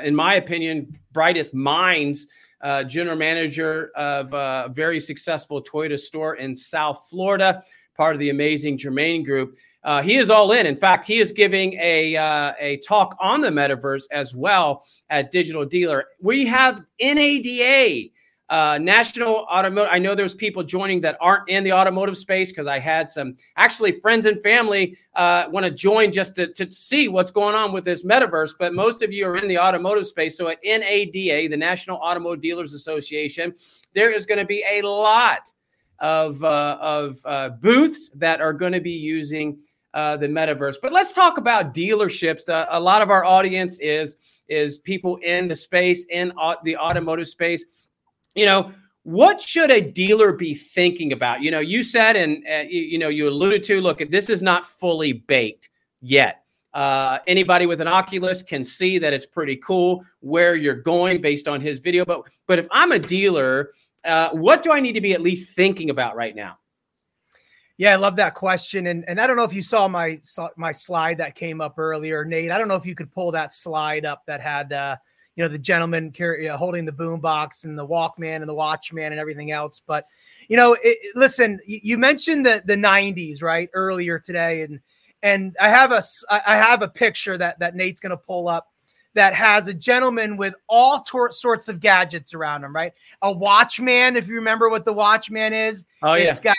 in 0.05 0.15
my 0.15 0.35
opinion 0.35 0.95
brightest 1.13 1.55
minds 1.55 2.27
uh, 2.61 2.85
general 2.85 3.17
manager 3.17 3.91
of 3.97 4.35
uh, 4.35 4.65
a 4.67 4.69
very 4.69 5.01
successful 5.01 5.63
toyota 5.63 5.99
store 5.99 6.37
in 6.37 6.55
south 6.55 7.07
florida 7.09 7.63
part 7.97 8.15
of 8.15 8.21
the 8.21 8.29
amazing 8.29 8.77
germain 8.77 9.25
group 9.25 9.57
uh, 9.83 10.03
he 10.03 10.17
is 10.17 10.31
all 10.31 10.51
in. 10.51 10.67
In 10.67 10.75
fact, 10.75 11.07
he 11.07 11.19
is 11.19 11.31
giving 11.31 11.75
a 11.75 12.17
uh, 12.17 12.55
a 12.59 12.79
talk 12.79 13.17
on 13.21 13.41
the 13.41 13.51
metaverse 13.51 14.03
as 14.11 14.35
well 14.35 14.85
at 15.11 15.31
Digital 15.31 15.65
Dealer. 15.65 16.07
We 16.21 16.45
have 16.47 16.83
NADA, 17.01 18.09
uh, 18.49 18.79
National 18.81 19.47
Automotive. 19.51 19.91
I 19.93 19.99
know 19.99 20.15
there's 20.15 20.35
people 20.35 20.63
joining 20.63 21.01
that 21.01 21.17
aren't 21.21 21.49
in 21.49 21.65
the 21.65 21.73
automotive 21.73 22.17
space 22.17 22.51
because 22.53 22.67
I 22.67 22.79
had 22.79 23.11
some 23.11 23.37
actually 23.57 24.01
friends 24.01 24.27
and 24.27 24.41
family 24.43 24.97
uh, 25.15 25.47
want 25.51 25.67
to 25.67 25.73
join 25.73 26.13
just 26.13 26.37
to, 26.37 26.53
to 26.53 26.71
see 26.71 27.09
what's 27.09 27.31
going 27.31 27.55
on 27.55 27.73
with 27.73 27.85
this 27.85 28.05
metaverse. 28.05 28.55
But 28.59 28.75
most 28.75 29.03
of 29.03 29.13
you 29.13 29.27
are 29.27 29.37
in 29.37 29.49
the 29.49 29.59
automotive 29.59 30.07
space. 30.07 30.37
So 30.37 30.49
at 30.49 30.59
NADA, 30.65 31.49
the 31.49 31.57
National 31.57 31.99
Automotive 31.99 32.41
Dealers 32.41 32.73
Association, 32.73 33.55
there 33.95 34.13
is 34.13 34.27
going 34.27 34.39
to 34.39 34.47
be 34.47 34.65
a 34.71 34.83
lot 34.83 35.51
of 35.99 36.45
uh, 36.45 36.79
of 36.81 37.19
uh, 37.25 37.49
booths 37.61 38.11
that 38.15 38.41
are 38.41 38.53
going 38.53 38.73
to 38.73 38.81
be 38.81 38.93
using 38.93 39.59
uh, 39.95 40.17
the 40.17 40.29
metaverse. 40.29 40.77
But 40.81 40.93
let's 40.93 41.15
talk 41.15 41.39
about 41.39 41.73
dealerships. 41.73 42.45
The, 42.45 42.67
a 42.71 42.79
lot 42.79 43.01
of 43.01 43.11
our 43.11 43.25
audience 43.25 43.81
is 43.81 44.17
is 44.49 44.79
people 44.79 45.17
in 45.17 45.49
the 45.49 45.57
space 45.57 46.07
in 46.11 46.33
au- 46.39 46.57
the 46.65 46.77
automotive 46.77 47.27
space. 47.27 47.65
You 48.37 48.45
know, 48.47 48.73
what 49.03 49.41
should 49.41 49.71
a 49.71 49.81
dealer 49.81 50.33
be 50.33 50.55
thinking 50.55 51.13
about? 51.13 51.43
You 51.43 51.51
know, 51.51 51.61
you 51.61 51.83
said 51.83 52.17
and 52.17 52.45
uh, 52.47 52.65
you, 52.69 52.83
you, 52.83 52.99
know 52.99 53.09
you 53.09 53.29
alluded 53.29 53.63
to. 53.65 53.81
Look, 53.81 53.99
this 54.11 54.29
is 54.29 54.43
not 54.43 54.67
fully 54.67 55.13
baked 55.13 55.71
yet. 56.01 56.43
Uh, 56.75 57.19
anybody 57.27 57.65
with 57.65 57.81
an 57.81 57.89
Oculus 57.89 58.43
can 58.43 58.63
see 58.63 58.99
that 58.99 59.15
it's 59.15 59.25
pretty 59.25 59.57
cool 59.57 60.05
where 60.21 60.55
you're 60.55 60.75
going 60.75 61.23
based 61.23 61.49
on 61.49 61.61
his 61.61 61.79
video. 61.79 62.05
But 62.05 62.23
but 62.47 62.59
if 62.59 62.67
I'm 62.71 62.93
a 62.93 62.99
dealer, 62.99 63.71
uh, 64.05 64.31
what 64.31 64.63
do 64.63 64.71
I 64.71 64.81
need 64.81 64.93
to 64.93 65.01
be 65.01 65.15
at 65.15 65.23
least 65.23 65.51
thinking 65.51 65.89
about 65.89 66.15
right 66.15 66.37
now? 66.37 66.59
Yeah, 67.79 67.93
I 67.93 67.97
love 67.97 68.17
that 68.17 68.35
question, 68.35 68.89
and 68.89 69.09
and 69.09 69.19
I 69.19 69.27
don't 69.27 69.37
know 69.37 69.45
if 69.45 69.55
you 69.55 69.63
saw 69.63 69.89
my 69.89 70.19
my 70.57 70.73
slide 70.73 71.19
that 71.19 71.35
came 71.35 71.63
up 71.63 71.79
earlier, 71.79 72.25
Nate. 72.25 72.51
I 72.51 72.59
don't 72.59 72.69
know 72.69 72.75
if 72.75 72.85
you 72.85 72.95
could 72.95 73.11
pull 73.11 73.31
that 73.33 73.55
slide 73.55 74.05
up 74.05 74.23
that 74.27 74.43
had 74.43 74.73
uh, 74.73 74.97
you 75.37 75.45
know 75.45 75.49
the 75.49 75.59
gentleman 75.59 76.11
carry, 76.11 76.49
uh, 76.49 76.57
holding 76.57 76.85
the 76.85 76.93
boombox 76.93 77.65
and 77.65 77.79
the 77.79 77.87
Walkman 77.87 78.37
and 78.37 78.49
the 78.49 78.55
Watchman 78.55 79.13
and 79.13 79.21
everything 79.21 79.53
else. 79.53 79.81
But 79.87 80.07
you 80.49 80.57
know, 80.57 80.77
it, 80.83 80.99
listen, 81.15 81.61
you 81.67 81.99
mentioned 81.99 82.45
the 82.45 82.63
the 82.65 82.75
'90s 82.75 83.43
right 83.43 83.69
earlier 83.75 84.19
today, 84.19 84.63
and 84.63 84.81
and 85.23 85.55
I 85.61 85.69
have 85.69 85.93
a 85.93 86.03
I 86.31 86.57
have 86.57 86.83
a 86.83 86.89
picture 86.89 87.37
that 87.39 87.59
that 87.61 87.77
Nate's 87.77 88.01
going 88.01 88.11
to 88.11 88.17
pull 88.17 88.49
up 88.49 88.69
that 89.17 89.35
has 89.35 89.67
a 89.67 89.75
gentleman 89.75 90.37
with 90.37 90.55
all 90.69 91.01
tor- 91.01 91.33
sorts 91.33 91.69
of 91.69 91.81
gadgets 91.81 92.35
around 92.35 92.63
him, 92.63 92.75
right? 92.75 92.93
A 93.23 93.33
Watchman, 93.33 94.15
if 94.15 94.29
you 94.29 94.35
remember 94.35 94.69
what 94.69 94.85
the 94.85 94.93
Watchman 94.93 95.55
is. 95.55 95.85
Oh 96.03 96.15
yeah. 96.15 96.25
It's 96.25 96.39
got 96.39 96.57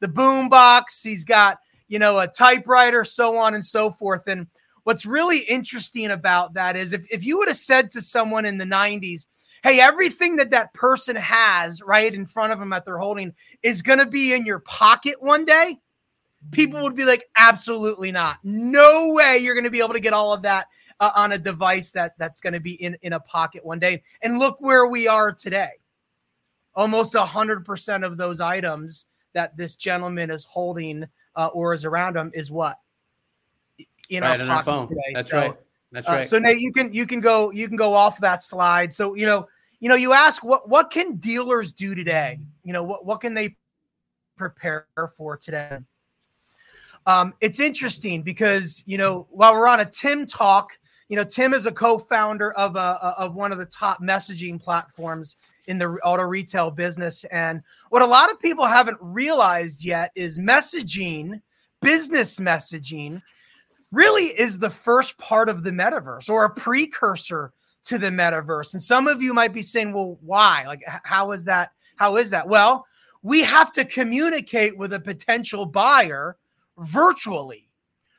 the 0.00 0.06
boombox. 0.06 1.02
He's 1.02 1.24
got, 1.24 1.58
you 1.88 1.98
know, 1.98 2.18
a 2.18 2.28
typewriter, 2.28 3.02
so 3.04 3.36
on 3.36 3.54
and 3.54 3.64
so 3.64 3.90
forth. 3.90 4.28
And 4.28 4.46
what's 4.86 5.04
really 5.04 5.40
interesting 5.40 6.12
about 6.12 6.54
that 6.54 6.76
is 6.76 6.92
if, 6.92 7.10
if 7.10 7.24
you 7.24 7.38
would 7.38 7.48
have 7.48 7.56
said 7.56 7.90
to 7.90 8.00
someone 8.00 8.44
in 8.44 8.56
the 8.56 8.64
90s, 8.64 9.26
hey, 9.64 9.80
everything 9.80 10.36
that 10.36 10.50
that 10.50 10.72
person 10.74 11.16
has 11.16 11.82
right 11.82 12.14
in 12.14 12.24
front 12.24 12.52
of 12.52 12.60
them 12.60 12.70
that 12.70 12.84
they're 12.84 12.96
holding 12.96 13.34
is 13.64 13.82
going 13.82 13.98
to 13.98 14.06
be 14.06 14.32
in 14.32 14.46
your 14.46 14.60
pocket 14.60 15.16
one 15.18 15.44
day, 15.44 15.76
people 16.52 16.80
would 16.84 16.94
be 16.94 17.04
like, 17.04 17.24
absolutely 17.36 18.12
not. 18.12 18.36
No 18.44 19.12
way 19.12 19.38
you're 19.38 19.56
going 19.56 19.64
to 19.64 19.72
be 19.72 19.82
able 19.82 19.94
to 19.94 19.98
get 19.98 20.12
all 20.12 20.32
of 20.32 20.42
that 20.42 20.68
uh, 21.00 21.10
on 21.16 21.32
a 21.32 21.38
device 21.38 21.90
that 21.90 22.12
that's 22.16 22.40
going 22.40 22.52
to 22.52 22.60
be 22.60 22.74
in, 22.74 22.96
in 23.02 23.14
a 23.14 23.20
pocket 23.20 23.66
one 23.66 23.80
day. 23.80 24.04
And 24.22 24.38
look 24.38 24.60
where 24.60 24.86
we 24.86 25.08
are 25.08 25.32
today. 25.32 25.72
Almost 26.76 27.14
100% 27.14 28.06
of 28.06 28.16
those 28.18 28.40
items 28.40 29.06
that 29.34 29.56
this 29.56 29.74
gentleman 29.74 30.30
is 30.30 30.44
holding 30.44 31.06
uh, 31.34 31.48
or 31.48 31.74
is 31.74 31.84
around 31.84 32.16
him 32.16 32.30
is 32.34 32.52
what 32.52 32.76
in 34.10 34.22
right, 34.22 34.40
our, 34.40 34.62
phone. 34.62 34.88
Today. 34.88 35.00
That's 35.14 35.30
so, 35.30 35.38
right. 35.38 35.54
That's 35.92 36.08
uh, 36.08 36.12
right. 36.12 36.20
Uh, 36.20 36.24
so 36.24 36.38
Nate, 36.38 36.58
you 36.58 36.72
can 36.72 36.92
you 36.92 37.06
can 37.06 37.20
go 37.20 37.50
you 37.50 37.68
can 37.68 37.76
go 37.76 37.94
off 37.94 38.20
that 38.20 38.42
slide. 38.42 38.92
So 38.92 39.14
you 39.14 39.26
know 39.26 39.46
you 39.80 39.88
know 39.88 39.94
you 39.94 40.12
ask 40.12 40.44
what 40.44 40.68
what 40.68 40.90
can 40.90 41.16
dealers 41.16 41.72
do 41.72 41.94
today? 41.94 42.38
You 42.64 42.72
know 42.72 42.82
what 42.82 43.04
what 43.04 43.20
can 43.20 43.34
they 43.34 43.56
prepare 44.36 44.86
for 45.16 45.36
today? 45.36 45.78
Um, 47.06 47.34
it's 47.40 47.60
interesting 47.60 48.22
because 48.22 48.82
you 48.86 48.98
know 48.98 49.26
while 49.30 49.54
we're 49.54 49.68
on 49.68 49.80
a 49.80 49.86
Tim 49.86 50.26
talk, 50.26 50.70
you 51.08 51.16
know 51.16 51.24
Tim 51.24 51.54
is 51.54 51.66
a 51.66 51.72
co-founder 51.72 52.52
of 52.52 52.76
a 52.76 53.14
of 53.18 53.34
one 53.34 53.52
of 53.52 53.58
the 53.58 53.66
top 53.66 54.02
messaging 54.02 54.60
platforms 54.60 55.36
in 55.66 55.78
the 55.78 55.88
auto 56.04 56.22
retail 56.22 56.70
business. 56.70 57.24
And 57.24 57.62
what 57.90 58.02
a 58.02 58.06
lot 58.06 58.30
of 58.30 58.40
people 58.40 58.64
haven't 58.64 58.98
realized 59.00 59.84
yet 59.84 60.12
is 60.14 60.38
messaging, 60.38 61.40
business 61.80 62.38
messaging, 62.38 63.20
really 63.96 64.26
is 64.26 64.58
the 64.58 64.68
first 64.68 65.16
part 65.16 65.48
of 65.48 65.64
the 65.64 65.70
metaverse 65.70 66.28
or 66.28 66.44
a 66.44 66.50
precursor 66.50 67.52
to 67.86 67.96
the 67.96 68.10
metaverse. 68.10 68.74
And 68.74 68.82
some 68.82 69.08
of 69.08 69.22
you 69.22 69.32
might 69.32 69.54
be 69.54 69.62
saying, 69.62 69.92
well, 69.92 70.18
why? 70.20 70.64
Like, 70.66 70.82
how 71.04 71.32
is 71.32 71.44
that? 71.44 71.70
How 71.96 72.16
is 72.16 72.28
that? 72.30 72.46
Well, 72.46 72.86
we 73.22 73.40
have 73.42 73.72
to 73.72 73.86
communicate 73.86 74.76
with 74.76 74.92
a 74.92 75.00
potential 75.00 75.64
buyer 75.64 76.36
virtually, 76.78 77.70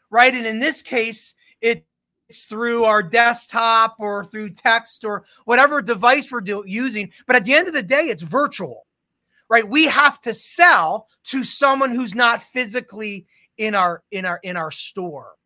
right? 0.09 0.33
And 0.33 0.47
in 0.47 0.59
this 0.59 0.81
case, 0.81 1.35
it's 1.61 2.45
through 2.45 2.83
our 2.83 3.03
desktop 3.03 3.97
or 3.99 4.25
through 4.25 4.49
text 4.49 5.05
or 5.05 5.25
whatever 5.45 5.81
device 5.83 6.31
we're 6.31 6.41
do- 6.41 6.63
using. 6.65 7.11
But 7.27 7.35
at 7.35 7.45
the 7.45 7.53
end 7.53 7.67
of 7.67 7.75
the 7.75 7.83
day, 7.83 8.05
it's 8.05 8.23
virtual, 8.23 8.87
right? 9.47 9.67
We 9.67 9.85
have 9.85 10.19
to 10.21 10.33
sell 10.33 11.07
to 11.25 11.43
someone 11.43 11.91
who's 11.91 12.15
not 12.15 12.41
physically 12.41 13.27
in 13.57 13.75
our 13.75 14.01
in 14.11 14.25
our 14.25 14.39
in 14.41 14.57
our 14.57 14.71
store. 14.71 15.37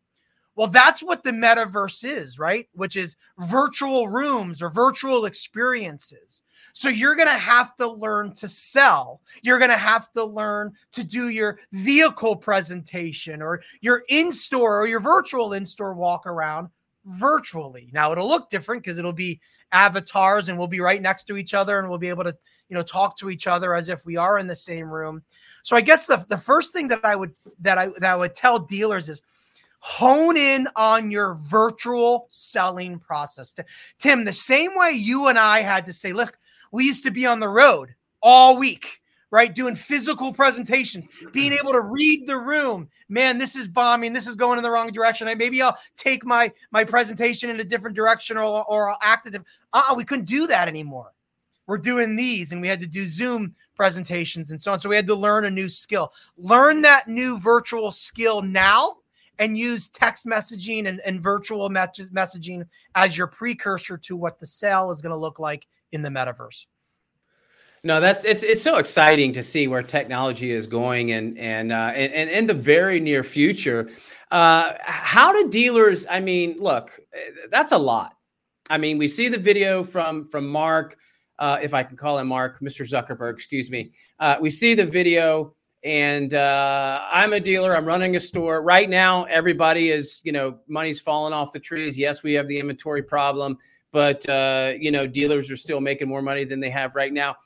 Well, 0.54 0.66
that's 0.66 1.02
what 1.02 1.22
the 1.22 1.30
metaverse 1.30 2.04
is, 2.04 2.38
right? 2.38 2.68
Which 2.74 2.96
is 2.96 3.16
virtual 3.38 4.08
rooms 4.08 4.60
or 4.60 4.68
virtual 4.68 5.24
experiences. 5.24 6.42
So 6.74 6.88
you're 6.88 7.16
going 7.16 7.28
to 7.28 7.34
have 7.34 7.74
to 7.76 7.90
learn 7.90 8.34
to 8.34 8.48
sell. 8.48 9.20
You're 9.42 9.58
going 9.58 9.70
to 9.70 9.76
have 9.76 10.12
to 10.12 10.24
learn 10.24 10.72
to 10.92 11.04
do 11.04 11.28
your 11.28 11.58
vehicle 11.72 12.36
presentation 12.36 13.40
or 13.40 13.62
your 13.80 14.04
in 14.08 14.30
store 14.30 14.80
or 14.80 14.86
your 14.86 15.00
virtual 15.00 15.54
in 15.54 15.64
store 15.64 15.94
walk 15.94 16.26
around 16.26 16.68
virtually. 17.06 17.90
Now 17.92 18.12
it'll 18.12 18.28
look 18.28 18.50
different 18.50 18.82
because 18.82 18.98
it'll 18.98 19.12
be 19.12 19.40
avatars 19.72 20.48
and 20.48 20.58
we'll 20.58 20.68
be 20.68 20.80
right 20.80 21.02
next 21.02 21.24
to 21.24 21.36
each 21.36 21.54
other 21.54 21.78
and 21.78 21.88
we'll 21.88 21.98
be 21.98 22.08
able 22.08 22.24
to, 22.24 22.36
you 22.68 22.76
know, 22.76 22.82
talk 22.82 23.16
to 23.18 23.30
each 23.30 23.46
other 23.46 23.74
as 23.74 23.88
if 23.88 24.04
we 24.06 24.16
are 24.16 24.38
in 24.38 24.46
the 24.46 24.54
same 24.54 24.88
room. 24.88 25.22
So 25.62 25.76
I 25.76 25.80
guess 25.80 26.06
the, 26.06 26.24
the 26.28 26.38
first 26.38 26.72
thing 26.72 26.88
that 26.88 27.04
I 27.04 27.16
would 27.16 27.34
that 27.60 27.78
I 27.78 27.86
that 27.98 28.04
I 28.04 28.16
would 28.16 28.34
tell 28.34 28.58
dealers 28.58 29.08
is 29.08 29.22
hone 29.84 30.36
in 30.36 30.68
on 30.76 31.10
your 31.10 31.34
virtual 31.34 32.26
selling 32.28 33.00
process. 33.00 33.52
Tim, 33.98 34.24
the 34.24 34.32
same 34.32 34.70
way 34.76 34.92
you 34.92 35.26
and 35.26 35.36
I 35.36 35.60
had 35.60 35.84
to 35.86 35.92
say, 35.92 36.12
look, 36.12 36.38
we 36.70 36.84
used 36.84 37.04
to 37.04 37.10
be 37.10 37.26
on 37.26 37.40
the 37.40 37.48
road 37.48 37.94
all 38.22 38.56
week 38.56 39.00
right? 39.32 39.54
Doing 39.54 39.74
physical 39.74 40.30
presentations, 40.30 41.08
being 41.32 41.54
able 41.54 41.72
to 41.72 41.80
read 41.80 42.26
the 42.26 42.36
room. 42.36 42.86
Man, 43.08 43.38
this 43.38 43.56
is 43.56 43.66
bombing. 43.66 44.12
This 44.12 44.26
is 44.26 44.36
going 44.36 44.58
in 44.58 44.62
the 44.62 44.70
wrong 44.70 44.92
direction. 44.92 45.26
Maybe 45.38 45.62
I'll 45.62 45.78
take 45.96 46.24
my 46.24 46.52
my 46.70 46.84
presentation 46.84 47.48
in 47.48 47.58
a 47.58 47.64
different 47.64 47.96
direction 47.96 48.36
or, 48.36 48.64
or 48.68 48.90
I'll 48.90 48.98
act 49.00 49.26
it. 49.26 49.34
Uh-uh, 49.72 49.94
we 49.94 50.04
couldn't 50.04 50.26
do 50.26 50.46
that 50.48 50.68
anymore. 50.68 51.12
We're 51.66 51.78
doing 51.78 52.14
these 52.14 52.52
and 52.52 52.60
we 52.60 52.68
had 52.68 52.80
to 52.80 52.86
do 52.86 53.08
Zoom 53.08 53.54
presentations 53.74 54.50
and 54.50 54.60
so 54.60 54.72
on. 54.72 54.80
So 54.80 54.90
we 54.90 54.96
had 54.96 55.06
to 55.06 55.14
learn 55.14 55.46
a 55.46 55.50
new 55.50 55.70
skill. 55.70 56.12
Learn 56.36 56.82
that 56.82 57.08
new 57.08 57.38
virtual 57.38 57.90
skill 57.90 58.42
now 58.42 58.98
and 59.38 59.56
use 59.56 59.88
text 59.88 60.26
messaging 60.26 60.86
and, 60.86 61.00
and 61.00 61.20
virtual 61.20 61.68
messaging 61.70 62.64
as 62.94 63.16
your 63.16 63.26
precursor 63.26 63.96
to 63.98 64.16
what 64.16 64.38
the 64.38 64.46
sale 64.46 64.90
is 64.90 65.00
going 65.00 65.10
to 65.10 65.16
look 65.16 65.38
like 65.38 65.66
in 65.92 66.02
the 66.02 66.08
metaverse. 66.08 66.66
No, 67.84 68.00
that's 68.00 68.24
it's 68.24 68.44
it's 68.44 68.62
so 68.62 68.76
exciting 68.76 69.32
to 69.32 69.42
see 69.42 69.66
where 69.66 69.82
technology 69.82 70.52
is 70.52 70.68
going 70.68 71.12
and 71.12 71.36
and 71.36 71.72
uh, 71.72 71.90
and, 71.94 72.12
and 72.12 72.30
in 72.30 72.46
the 72.46 72.54
very 72.54 73.00
near 73.00 73.24
future. 73.24 73.90
Uh, 74.30 74.74
how 74.82 75.32
do 75.32 75.48
dealers? 75.50 76.06
I 76.08 76.20
mean, 76.20 76.56
look, 76.60 76.92
that's 77.50 77.72
a 77.72 77.78
lot. 77.78 78.16
I 78.70 78.78
mean, 78.78 78.98
we 78.98 79.08
see 79.08 79.28
the 79.28 79.38
video 79.38 79.82
from 79.82 80.28
from 80.28 80.46
Mark, 80.46 80.96
uh, 81.40 81.58
if 81.60 81.74
I 81.74 81.82
can 81.82 81.96
call 81.96 82.18
him 82.18 82.28
Mark, 82.28 82.60
Mr. 82.60 82.88
Zuckerberg, 82.88 83.34
excuse 83.34 83.68
me. 83.68 83.90
Uh, 84.20 84.36
we 84.40 84.48
see 84.48 84.74
the 84.74 84.86
video, 84.86 85.54
and 85.84 86.34
uh, 86.34 87.02
I'm 87.10 87.32
a 87.32 87.40
dealer. 87.40 87.76
I'm 87.76 87.84
running 87.84 88.16
a 88.16 88.20
store 88.20 88.62
right 88.62 88.88
now. 88.88 89.24
Everybody 89.24 89.90
is, 89.90 90.20
you 90.24 90.32
know, 90.32 90.58
money's 90.68 91.00
falling 91.00 91.32
off 91.32 91.52
the 91.52 91.60
trees. 91.60 91.98
Yes, 91.98 92.22
we 92.22 92.32
have 92.34 92.48
the 92.48 92.58
inventory 92.58 93.02
problem, 93.02 93.58
but 93.90 94.28
uh, 94.28 94.74
you 94.78 94.90
know, 94.90 95.06
dealers 95.06 95.50
are 95.50 95.56
still 95.56 95.80
making 95.80 96.08
more 96.08 96.22
money 96.22 96.44
than 96.44 96.60
they 96.60 96.70
have 96.70 96.94
right 96.94 97.12
now 97.12 97.36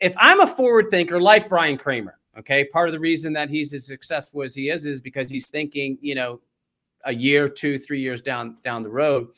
if 0.00 0.14
I'm 0.18 0.40
a 0.40 0.46
forward 0.46 0.86
thinker 0.90 1.20
like 1.20 1.48
Brian 1.48 1.76
Kramer, 1.76 2.18
okay, 2.38 2.64
part 2.64 2.88
of 2.88 2.92
the 2.92 3.00
reason 3.00 3.32
that 3.34 3.50
he's 3.50 3.72
as 3.72 3.86
successful 3.86 4.42
as 4.42 4.54
he 4.54 4.70
is 4.70 4.86
is 4.86 5.00
because 5.00 5.28
he's 5.28 5.48
thinking, 5.48 5.98
you 6.00 6.14
know, 6.14 6.40
a 7.04 7.14
year, 7.14 7.48
two, 7.48 7.78
three 7.78 8.00
years 8.00 8.20
down 8.20 8.56
down 8.62 8.82
the 8.82 8.90
road 8.90 9.28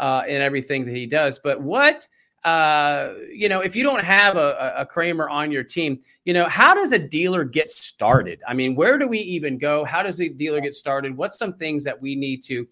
uh, 0.00 0.22
in 0.28 0.42
everything 0.42 0.84
that 0.84 0.94
he 0.94 1.06
does. 1.06 1.38
But 1.38 1.60
what 1.60 2.06
uh, 2.44 3.14
you 3.32 3.48
know, 3.48 3.60
if 3.60 3.74
you 3.74 3.82
don't 3.82 4.02
have 4.02 4.36
a, 4.36 4.74
a 4.76 4.86
Kramer 4.86 5.28
on 5.28 5.50
your 5.50 5.64
team, 5.64 6.00
you 6.24 6.32
know, 6.32 6.48
how 6.48 6.74
does 6.74 6.92
a 6.92 6.98
dealer 6.98 7.44
get 7.44 7.68
started? 7.68 8.40
I 8.46 8.54
mean, 8.54 8.74
where 8.74 8.98
do 8.98 9.08
we 9.08 9.18
even 9.18 9.58
go? 9.58 9.84
How 9.84 10.02
does 10.02 10.20
a 10.20 10.28
dealer 10.28 10.60
get 10.60 10.74
started? 10.74 11.16
What's 11.16 11.38
some 11.38 11.54
things 11.54 11.82
that 11.84 12.00
we 12.00 12.14
need 12.14 12.42
to 12.44 12.66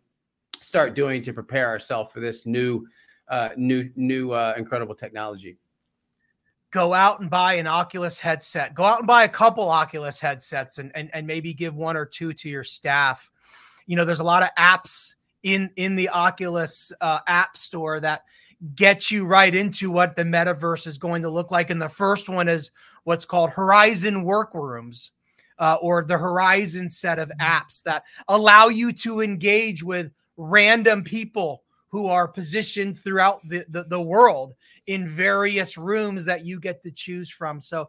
start 0.61 0.95
doing 0.95 1.21
to 1.23 1.33
prepare 1.33 1.69
ourselves 1.69 2.13
for 2.13 2.21
this 2.21 2.47
new, 2.47 2.87
uh, 3.29 3.51
new, 3.57 3.91
new, 3.97 4.31
uh, 4.33 4.55
incredible 4.57 4.95
technology? 4.95 5.57
Go 6.71 6.93
out 6.93 7.21
and 7.21 7.29
buy 7.31 7.55
an 7.55 7.67
Oculus 7.67 8.19
headset. 8.19 8.75
Go 8.75 8.85
out 8.85 8.99
and 8.99 9.07
buy 9.07 9.25
a 9.25 9.29
couple 9.29 9.69
Oculus 9.69 10.21
headsets 10.21 10.79
and, 10.79 10.93
and, 10.95 11.11
and 11.13 11.27
maybe 11.27 11.53
give 11.53 11.75
one 11.75 11.97
or 11.97 12.05
two 12.05 12.33
to 12.35 12.49
your 12.49 12.65
staff. 12.65 13.31
You 13.87 13.97
know, 13.97 14.05
there's 14.05 14.21
a 14.21 14.25
lot 14.25 14.43
of 14.43 14.51
apps 14.59 15.15
in 15.43 15.71
in 15.77 15.95
the 15.95 16.09
Oculus 16.09 16.93
uh, 17.01 17.21
app 17.29 17.57
store 17.57 18.01
that 18.01 18.23
get 18.75 19.11
you 19.11 19.27
right 19.27 19.55
into 19.55 19.91
what 19.91 20.17
the 20.17 20.23
metaverse 20.23 20.87
is 20.87 20.99
going 20.99 21.23
to 21.23 21.29
look 21.29 21.51
like. 21.51 21.71
And 21.71 21.81
the 21.81 21.89
first 21.89 22.29
one 22.29 22.49
is 22.49 22.71
what's 23.05 23.25
called 23.25 23.51
Horizon 23.51 24.25
Workrooms. 24.25 25.13
Uh, 25.59 25.79
or 25.81 26.05
the 26.05 26.19
Horizon 26.19 26.91
set 26.91 27.19
of 27.19 27.33
apps 27.41 27.83
that 27.85 28.03
allow 28.29 28.67
you 28.67 28.93
to 28.93 29.23
engage 29.23 29.83
with 29.83 30.13
random 30.37 31.03
people 31.03 31.63
who 31.89 32.09
are 32.09 32.29
positioned 32.29 32.99
throughout 32.99 33.41
the, 33.49 33.65
the, 33.71 33.85
the 33.85 33.99
world 33.99 34.55
in 34.87 35.09
various 35.09 35.79
rooms 35.79 36.27
that 36.27 36.45
you 36.45 36.61
get 36.61 36.83
to 36.83 36.91
choose 36.91 37.31
from. 37.31 37.61
So, 37.63 37.89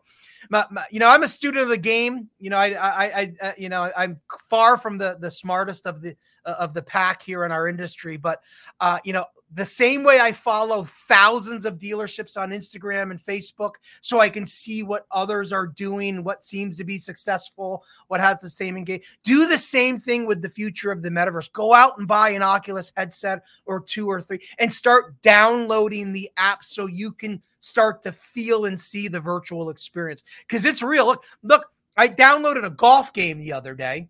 my, 0.49 0.65
my, 0.71 0.85
you 0.91 0.99
know, 0.99 1.09
I'm 1.09 1.23
a 1.23 1.27
student 1.27 1.63
of 1.63 1.67
the 1.69 1.77
game. 1.77 2.29
You 2.39 2.49
know, 2.49 2.57
I, 2.57 2.67
I, 2.67 3.05
I, 3.05 3.33
I, 3.43 3.53
you 3.57 3.67
know, 3.67 3.91
I'm 3.97 4.19
far 4.49 4.77
from 4.77 4.97
the 4.97 5.17
the 5.19 5.29
smartest 5.29 5.85
of 5.85 6.01
the 6.01 6.15
of 6.53 6.73
the 6.73 6.81
pack 6.81 7.21
here 7.21 7.43
in 7.43 7.51
our 7.51 7.67
industry, 7.67 8.17
but 8.17 8.41
uh, 8.79 8.99
you 9.03 9.13
know, 9.13 9.25
the 9.53 9.65
same 9.65 10.03
way 10.03 10.19
I 10.19 10.31
follow 10.31 10.83
thousands 10.83 11.65
of 11.65 11.77
dealerships 11.77 12.39
on 12.39 12.51
Instagram 12.51 13.11
and 13.11 13.23
Facebook 13.23 13.75
so 14.01 14.19
I 14.19 14.29
can 14.29 14.45
see 14.45 14.83
what 14.83 15.05
others 15.11 15.53
are 15.53 15.67
doing, 15.67 16.23
what 16.23 16.43
seems 16.43 16.77
to 16.77 16.83
be 16.83 16.97
successful, 16.97 17.83
what 18.07 18.19
has 18.19 18.39
the 18.39 18.49
same 18.49 18.77
engage. 18.77 19.17
Do 19.23 19.47
the 19.47 19.57
same 19.57 19.99
thing 19.99 20.25
with 20.25 20.41
the 20.41 20.49
future 20.49 20.91
of 20.91 21.01
the 21.01 21.09
metaverse. 21.09 21.51
Go 21.51 21.73
out 21.73 21.97
and 21.97 22.07
buy 22.07 22.29
an 22.29 22.43
Oculus 22.43 22.91
headset 22.95 23.43
or 23.65 23.81
two 23.81 24.07
or 24.07 24.21
three 24.21 24.39
and 24.59 24.73
start 24.73 25.21
downloading 25.21 26.13
the 26.13 26.29
app 26.37 26.63
so 26.63 26.85
you 26.85 27.11
can 27.11 27.41
start 27.59 28.03
to 28.03 28.11
feel 28.11 28.65
and 28.65 28.79
see 28.79 29.07
the 29.07 29.19
virtual 29.19 29.69
experience 29.69 30.23
because 30.47 30.65
it's 30.65 30.83
real. 30.83 31.05
Look, 31.05 31.25
look, 31.43 31.65
I 31.95 32.07
downloaded 32.07 32.63
a 32.63 32.69
golf 32.69 33.11
game 33.13 33.39
the 33.39 33.53
other 33.53 33.73
day 33.73 34.09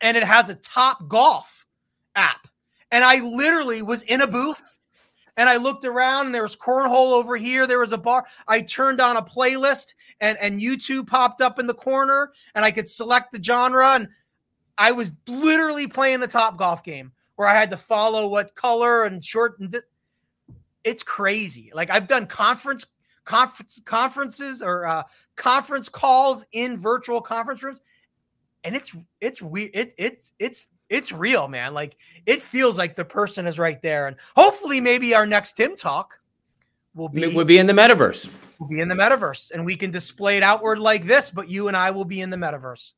and 0.00 0.16
it 0.16 0.24
has 0.24 0.50
a 0.50 0.54
top 0.56 1.08
golf 1.08 1.66
app 2.14 2.48
and 2.90 3.04
I 3.04 3.20
literally 3.20 3.82
was 3.82 4.02
in 4.02 4.22
a 4.22 4.26
booth 4.26 4.78
and 5.36 5.48
I 5.48 5.56
looked 5.56 5.84
around 5.84 6.26
and 6.26 6.34
there 6.34 6.42
was 6.42 6.56
cornhole 6.56 7.12
over 7.12 7.36
here. 7.36 7.66
There 7.66 7.78
was 7.78 7.92
a 7.92 7.98
bar. 7.98 8.26
I 8.48 8.60
turned 8.60 9.00
on 9.00 9.16
a 9.16 9.22
playlist 9.22 9.94
and, 10.20 10.38
and 10.38 10.60
YouTube 10.60 11.06
popped 11.06 11.40
up 11.40 11.58
in 11.58 11.66
the 11.66 11.74
corner 11.74 12.32
and 12.54 12.64
I 12.64 12.70
could 12.70 12.88
select 12.88 13.32
the 13.32 13.42
genre. 13.42 13.94
And 13.94 14.08
I 14.78 14.92
was 14.92 15.12
literally 15.26 15.86
playing 15.86 16.20
the 16.20 16.28
top 16.28 16.56
golf 16.56 16.82
game 16.82 17.12
where 17.36 17.46
I 17.46 17.54
had 17.54 17.70
to 17.70 17.76
follow 17.76 18.26
what 18.28 18.54
color 18.54 19.04
and 19.04 19.24
short. 19.24 19.60
And 19.60 19.72
th- 19.72 19.84
it's 20.82 21.02
crazy. 21.02 21.70
Like 21.74 21.90
I've 21.90 22.08
done 22.08 22.26
conference 22.26 22.86
conference 23.24 23.80
conferences 23.84 24.62
or 24.62 24.86
uh, 24.86 25.02
conference 25.36 25.88
calls 25.90 26.46
in 26.52 26.78
virtual 26.78 27.20
conference 27.20 27.62
rooms 27.62 27.82
and 28.64 28.76
it's 28.76 28.94
it's 29.20 29.40
weird 29.40 29.70
it, 29.74 29.94
it's 29.96 30.32
it's 30.38 30.66
it's 30.90 31.12
real, 31.12 31.48
man. 31.48 31.74
Like 31.74 31.96
it 32.26 32.42
feels 32.42 32.78
like 32.78 32.96
the 32.96 33.04
person 33.04 33.46
is 33.46 33.58
right 33.58 33.80
there. 33.82 34.06
And 34.06 34.16
hopefully, 34.36 34.80
maybe 34.80 35.14
our 35.14 35.26
next 35.26 35.52
Tim 35.52 35.76
talk 35.76 36.18
will 36.94 37.08
be 37.08 37.26
will 37.28 37.44
be 37.44 37.58
in 37.58 37.66
the 37.66 37.72
metaverse. 37.72 38.30
Will 38.58 38.68
be 38.68 38.80
in 38.80 38.88
the 38.88 38.94
metaverse, 38.94 39.52
and 39.52 39.64
we 39.64 39.76
can 39.76 39.90
display 39.90 40.36
it 40.36 40.42
outward 40.42 40.78
like 40.78 41.04
this. 41.04 41.30
But 41.30 41.50
you 41.50 41.68
and 41.68 41.76
I 41.76 41.90
will 41.90 42.04
be 42.04 42.20
in 42.20 42.30
the 42.30 42.36
metaverse. 42.36 42.92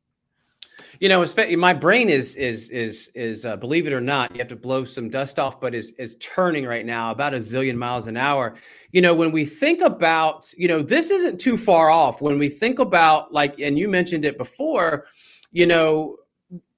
You 0.99 1.11
know, 1.11 1.25
my 1.59 1.75
brain 1.75 2.09
is 2.09 2.37
is 2.37 2.71
is 2.71 3.11
is 3.15 3.45
uh, 3.45 3.57
believe 3.57 3.87
it 3.87 3.93
or 3.93 4.01
not, 4.01 4.33
you 4.33 4.39
have 4.39 4.49
to 4.49 4.57
blow 4.57 4.85
some 4.85 5.11
dust 5.11 5.39
off, 5.39 5.61
but 5.61 5.75
is 5.75 5.91
is 5.99 6.17
turning 6.21 6.65
right 6.65 6.87
now 6.87 7.11
about 7.11 7.35
a 7.35 7.39
zillion 7.39 7.77
miles 7.77 8.07
an 8.07 8.17
hour. 8.17 8.55
You 8.93 9.03
know, 9.03 9.15
when 9.15 9.31
we 9.31 9.45
think 9.45 9.83
about, 9.83 10.51
you 10.57 10.69
know, 10.69 10.81
this 10.81 11.11
isn't 11.11 11.39
too 11.39 11.59
far 11.59 11.91
off. 11.91 12.23
When 12.23 12.39
we 12.39 12.49
think 12.49 12.79
about 12.79 13.33
like, 13.33 13.61
and 13.61 13.79
you 13.79 13.89
mentioned 13.89 14.25
it 14.25 14.39
before, 14.39 15.07
you 15.53 15.67
know, 15.67 16.17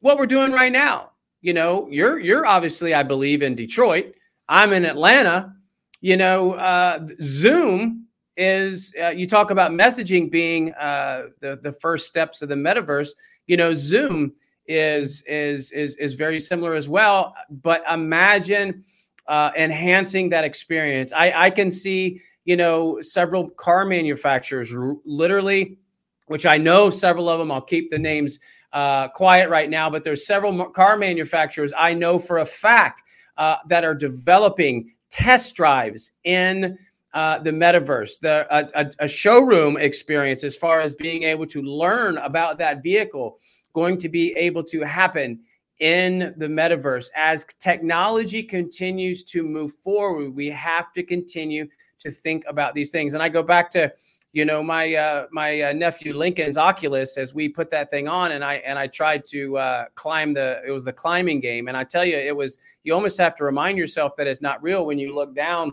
what 0.00 0.18
we're 0.18 0.26
doing 0.26 0.52
right 0.52 0.72
now. 0.72 1.10
You 1.40 1.54
know, 1.54 1.88
you're 1.90 2.20
you're 2.20 2.46
obviously, 2.46 2.94
I 2.94 3.02
believe, 3.02 3.42
in 3.42 3.54
Detroit. 3.54 4.14
I'm 4.48 4.72
in 4.72 4.84
Atlanta. 4.84 5.54
You 6.00 6.16
know, 6.16 6.52
uh, 6.54 7.06
Zoom 7.22 8.06
is. 8.36 8.92
Uh, 9.00 9.08
you 9.08 9.26
talk 9.26 9.50
about 9.50 9.72
messaging 9.72 10.30
being 10.30 10.72
uh, 10.74 11.28
the 11.40 11.58
the 11.62 11.72
first 11.72 12.06
steps 12.06 12.42
of 12.42 12.48
the 12.48 12.54
metaverse. 12.54 13.10
You 13.46 13.56
know, 13.56 13.74
Zoom 13.74 14.32
is 14.66 15.22
is 15.22 15.72
is 15.72 15.96
is 15.96 16.14
very 16.14 16.38
similar 16.38 16.74
as 16.74 16.88
well. 16.88 17.34
But 17.50 17.82
imagine 17.90 18.84
uh, 19.26 19.50
enhancing 19.56 20.28
that 20.30 20.44
experience. 20.44 21.12
I 21.12 21.32
I 21.46 21.50
can 21.50 21.70
see 21.70 22.20
you 22.44 22.56
know 22.56 23.00
several 23.00 23.50
car 23.50 23.84
manufacturers 23.84 24.74
r- 24.74 24.96
literally, 25.04 25.78
which 26.26 26.46
I 26.46 26.56
know 26.56 26.90
several 26.90 27.28
of 27.28 27.40
them. 27.40 27.50
I'll 27.50 27.60
keep 27.60 27.90
the 27.90 27.98
names 27.98 28.38
uh, 28.72 29.08
quiet 29.08 29.50
right 29.50 29.68
now, 29.68 29.90
but 29.90 30.04
there's 30.04 30.26
several 30.26 30.66
car 30.70 30.96
manufacturers 30.96 31.72
I 31.76 31.94
know 31.94 32.18
for 32.18 32.38
a 32.38 32.46
fact 32.46 33.02
uh, 33.36 33.56
that 33.68 33.84
are 33.84 33.94
developing 33.94 34.92
test 35.10 35.54
drives 35.54 36.12
in 36.24 36.78
uh, 37.14 37.38
the 37.38 37.50
metaverse, 37.50 38.18
the 38.20 38.46
a, 38.50 38.90
a, 38.98 39.06
showroom 39.08 39.76
experience 39.76 40.44
as 40.44 40.56
far 40.56 40.80
as 40.80 40.94
being 40.94 41.24
able 41.24 41.46
to 41.46 41.60
learn 41.60 42.16
about 42.18 42.56
that 42.56 42.82
vehicle, 42.82 43.38
going 43.74 43.98
to 43.98 44.08
be 44.08 44.32
able 44.32 44.64
to 44.64 44.80
happen 44.80 45.38
in 45.80 46.32
the 46.38 46.46
metaverse 46.46 47.10
as 47.14 47.44
technology 47.60 48.42
continues 48.42 49.24
to 49.24 49.42
move 49.42 49.74
forward. 49.82 50.34
We 50.34 50.46
have 50.48 50.92
to 50.94 51.02
continue 51.02 51.68
to 51.98 52.10
think 52.10 52.44
about 52.48 52.74
these 52.74 52.90
things, 52.90 53.12
and 53.12 53.22
I 53.22 53.28
go 53.28 53.42
back 53.42 53.68
to 53.70 53.92
you 54.32 54.46
know 54.46 54.62
my 54.62 54.94
uh, 54.94 55.26
my 55.30 55.60
uh, 55.60 55.72
nephew 55.72 56.14
Lincoln's 56.14 56.56
Oculus 56.56 57.18
as 57.18 57.34
we 57.34 57.48
put 57.48 57.70
that 57.70 57.90
thing 57.90 58.08
on 58.08 58.32
and 58.32 58.42
I 58.42 58.54
and 58.54 58.78
I 58.78 58.86
tried 58.86 59.26
to 59.26 59.58
uh, 59.58 59.84
climb 59.94 60.32
the 60.32 60.62
it 60.66 60.70
was 60.70 60.84
the 60.84 60.92
climbing 60.92 61.40
game. 61.40 61.68
And 61.68 61.76
I 61.76 61.84
tell 61.84 62.04
you 62.04 62.16
it 62.16 62.34
was 62.34 62.58
you 62.82 62.94
almost 62.94 63.18
have 63.18 63.36
to 63.36 63.44
remind 63.44 63.76
yourself 63.78 64.16
that 64.16 64.26
it's 64.26 64.40
not 64.40 64.62
real 64.62 64.86
when 64.86 64.98
you 64.98 65.14
look 65.14 65.34
down 65.34 65.72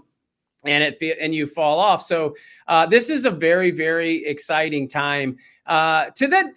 and 0.65 0.83
it 0.83 1.17
and 1.21 1.33
you 1.33 1.47
fall 1.47 1.79
off. 1.79 2.03
So 2.03 2.35
uh, 2.67 2.85
this 2.85 3.09
is 3.09 3.23
a 3.23 3.31
very 3.31 3.71
very 3.71 4.25
exciting 4.25 4.89
time. 4.89 5.37
Uh, 5.65 6.09
to 6.15 6.27
that 6.27 6.47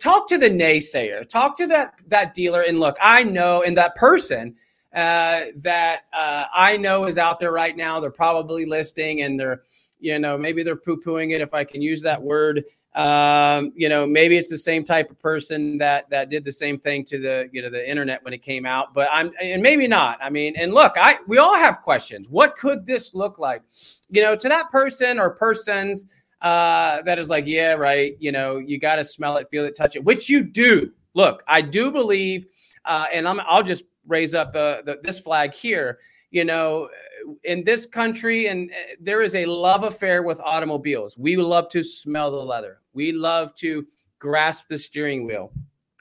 talk 0.00 0.28
to 0.28 0.38
the 0.38 0.50
naysayer. 0.50 1.28
Talk 1.28 1.56
to 1.58 1.68
that 1.68 1.94
that 2.08 2.34
dealer. 2.34 2.62
And 2.62 2.80
look 2.80 2.96
I 3.00 3.22
know 3.22 3.62
and 3.62 3.76
that 3.76 3.94
person 3.94 4.56
uh, 4.92 5.42
that 5.56 6.00
I 6.12 6.76
know 6.76 7.06
is 7.06 7.18
out 7.18 7.38
there 7.38 7.52
right 7.52 7.76
now. 7.76 8.00
They're 8.00 8.10
probably 8.10 8.66
listing 8.66 9.22
and 9.22 9.38
they're 9.38 9.62
you 10.02 10.18
know, 10.18 10.36
maybe 10.36 10.62
they're 10.62 10.76
poo 10.76 11.00
pooing 11.00 11.32
it, 11.32 11.40
if 11.40 11.54
I 11.54 11.64
can 11.64 11.80
use 11.80 12.02
that 12.02 12.20
word. 12.20 12.64
Um, 12.94 13.72
you 13.74 13.88
know, 13.88 14.06
maybe 14.06 14.36
it's 14.36 14.50
the 14.50 14.58
same 14.58 14.84
type 14.84 15.10
of 15.10 15.18
person 15.18 15.78
that 15.78 16.10
that 16.10 16.28
did 16.28 16.44
the 16.44 16.52
same 16.52 16.78
thing 16.78 17.04
to 17.06 17.18
the 17.18 17.48
you 17.50 17.62
know 17.62 17.70
the 17.70 17.88
internet 17.88 18.22
when 18.22 18.34
it 18.34 18.42
came 18.42 18.66
out. 18.66 18.92
But 18.92 19.08
I'm 19.10 19.30
and 19.40 19.62
maybe 19.62 19.88
not. 19.88 20.18
I 20.20 20.28
mean, 20.28 20.54
and 20.56 20.74
look, 20.74 20.92
I 20.96 21.16
we 21.26 21.38
all 21.38 21.56
have 21.56 21.80
questions. 21.80 22.28
What 22.28 22.54
could 22.56 22.86
this 22.86 23.14
look 23.14 23.38
like? 23.38 23.62
You 24.10 24.20
know, 24.20 24.36
to 24.36 24.48
that 24.50 24.70
person 24.70 25.18
or 25.18 25.30
persons 25.30 26.06
uh, 26.42 27.00
that 27.02 27.18
is 27.18 27.30
like, 27.30 27.46
yeah, 27.46 27.72
right. 27.72 28.16
You 28.18 28.32
know, 28.32 28.58
you 28.58 28.78
got 28.78 28.96
to 28.96 29.04
smell 29.04 29.36
it, 29.36 29.48
feel 29.50 29.64
it, 29.64 29.76
touch 29.76 29.96
it, 29.96 30.04
which 30.04 30.28
you 30.28 30.42
do. 30.42 30.92
Look, 31.14 31.42
I 31.46 31.62
do 31.62 31.92
believe, 31.92 32.46
uh, 32.84 33.06
and 33.12 33.28
I'm, 33.28 33.40
I'll 33.46 33.62
just 33.62 33.84
raise 34.06 34.34
up 34.34 34.48
uh, 34.48 34.82
the, 34.82 34.98
this 35.02 35.20
flag 35.20 35.54
here. 35.54 36.00
You 36.32 36.44
know, 36.44 36.88
in 37.44 37.62
this 37.62 37.86
country, 37.86 38.48
and 38.48 38.70
uh, 38.70 38.74
there 39.00 39.22
is 39.22 39.34
a 39.34 39.46
love 39.46 39.84
affair 39.84 40.22
with 40.22 40.40
automobiles. 40.40 41.16
We 41.16 41.36
love 41.36 41.68
to 41.68 41.84
smell 41.84 42.30
the 42.30 42.38
leather. 42.38 42.80
We 42.92 43.12
love 43.12 43.54
to 43.56 43.86
grasp 44.18 44.66
the 44.68 44.78
steering 44.78 45.26
wheel. 45.26 45.52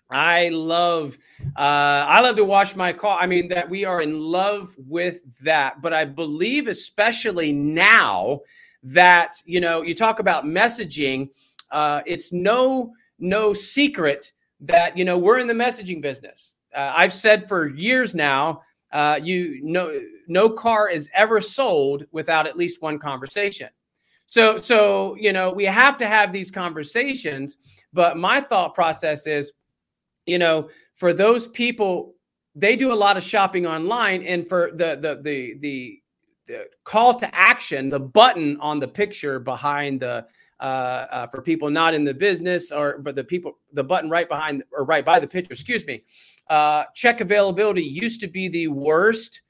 I 0.10 0.50
love, 0.50 1.18
uh, 1.56 2.06
I 2.08 2.20
love 2.20 2.36
to 2.36 2.44
wash 2.44 2.76
my 2.76 2.92
car. 2.92 3.20
I 3.22 3.28
mean 3.28 3.48
that 3.50 3.70
we 3.70 3.86
are 3.86 4.02
in 4.02 4.20
love 4.20 4.76
with 4.78 5.20
that. 5.42 5.82
But 5.82 5.94
I 5.94 6.06
believe, 6.06 6.68
especially 6.68 7.54
now, 7.54 8.42
that 8.84 9.36
you 9.46 9.62
know, 9.62 9.82
you 9.84 9.94
talk 9.94 10.20
about 10.20 10.46
messaging. 10.46 11.30
Uh, 11.72 12.02
it's 12.06 12.34
no 12.34 12.94
no 13.20 13.54
secret 13.54 14.34
that 14.60 14.98
you 14.98 15.06
know 15.06 15.18
we're 15.18 15.40
in 15.40 15.48
the 15.48 15.54
messaging 15.54 16.02
business. 16.02 16.54
Uh, 16.76 16.94
I've 16.96 17.14
said 17.14 17.48
for 17.48 17.70
years 17.70 18.16
now 18.16 18.62
uh, 18.92 19.20
you 19.22 19.60
no 19.64 20.00
no 20.32 20.50
car 20.50 20.90
is 20.90 21.10
ever 21.14 21.42
sold 21.42 22.06
without 22.12 22.48
at 22.48 22.58
least 22.58 22.82
one 22.82 22.98
conversation. 22.98 23.70
So 24.28 24.58
so 24.58 25.16
you 25.16 25.34
know 25.34 25.52
we 25.52 25.66
have 25.66 25.98
to 25.98 26.08
have 26.08 26.32
these 26.32 26.50
conversations. 26.50 27.58
But 27.94 28.18
my 28.18 28.40
thought 28.40 28.74
process 28.74 29.28
is, 29.28 29.52
you 30.26 30.40
know, 30.40 30.70
for 30.94 31.14
those 31.14 31.50
people, 31.50 32.16
they 32.56 32.78
do 32.78 32.94
a 32.94 32.96
lot 33.06 33.18
of 33.18 33.24
shopping 33.24 33.68
online, 33.68 34.24
and 34.24 34.48
for 34.48 34.72
the 34.74 34.96
the 34.96 35.22
the 35.22 35.58
the 35.60 36.02
the 36.48 36.66
call 36.84 37.14
to 37.20 37.36
action, 37.36 37.90
the 37.90 38.00
button 38.00 38.58
on 38.62 38.80
the 38.80 38.88
picture 38.88 39.40
behind 39.40 40.00
the 40.00 40.26
uh, 40.62 40.64
uh, 41.12 41.28
for 41.28 41.42
people 41.42 41.70
not 41.70 41.94
in 41.94 42.04
the 42.04 42.14
business 42.14 42.72
or 42.72 43.00
but 43.00 43.16
the 43.16 43.24
people 43.24 43.58
the 43.74 43.84
button 43.84 44.10
right 44.10 44.30
behind 44.30 44.64
or 44.72 44.86
right 44.86 45.04
by 45.04 45.20
the 45.20 45.28
picture. 45.28 45.52
Excuse 45.52 45.86
me. 45.86 46.04
Uh, 46.50 46.84
check 46.96 47.20
availability 47.20 47.84
used 47.84 48.22
to 48.22 48.28
be 48.28 48.48
the 48.48 48.68
worst 48.68 49.42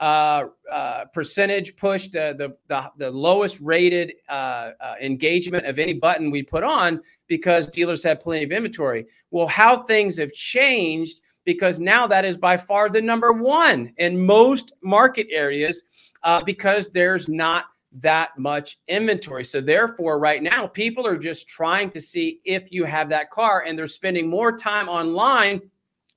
uh, 0.00 0.46
uh, 0.72 1.04
percentage 1.12 1.76
pushed, 1.76 2.16
uh, 2.16 2.32
the, 2.32 2.56
the, 2.68 2.90
the 2.96 3.10
lowest 3.10 3.60
rated 3.60 4.14
uh, 4.28 4.70
uh, 4.80 4.94
engagement 5.00 5.66
of 5.66 5.78
any 5.78 5.92
button 5.92 6.30
we 6.30 6.42
put 6.42 6.64
on 6.64 7.00
because 7.26 7.68
dealers 7.68 8.02
have 8.02 8.18
plenty 8.18 8.42
of 8.42 8.50
inventory. 8.50 9.06
Well, 9.30 9.46
how 9.46 9.82
things 9.82 10.16
have 10.16 10.32
changed 10.32 11.20
because 11.44 11.80
now 11.80 12.06
that 12.06 12.24
is 12.24 12.38
by 12.38 12.56
far 12.56 12.88
the 12.88 13.02
number 13.02 13.32
one 13.32 13.92
in 13.98 14.24
most 14.24 14.72
market 14.82 15.26
areas 15.30 15.82
uh, 16.22 16.42
because 16.44 16.88
there's 16.88 17.28
not 17.28 17.66
that 17.92 18.38
much 18.38 18.78
inventory. 18.88 19.44
So 19.44 19.60
therefore, 19.60 20.18
right 20.18 20.42
now, 20.42 20.66
people 20.66 21.06
are 21.06 21.18
just 21.18 21.48
trying 21.48 21.90
to 21.90 22.00
see 22.00 22.40
if 22.44 22.70
you 22.70 22.84
have 22.84 23.08
that 23.10 23.30
car, 23.30 23.64
and 23.66 23.78
they're 23.78 23.86
spending 23.86 24.30
more 24.30 24.56
time 24.56 24.88
online 24.88 25.60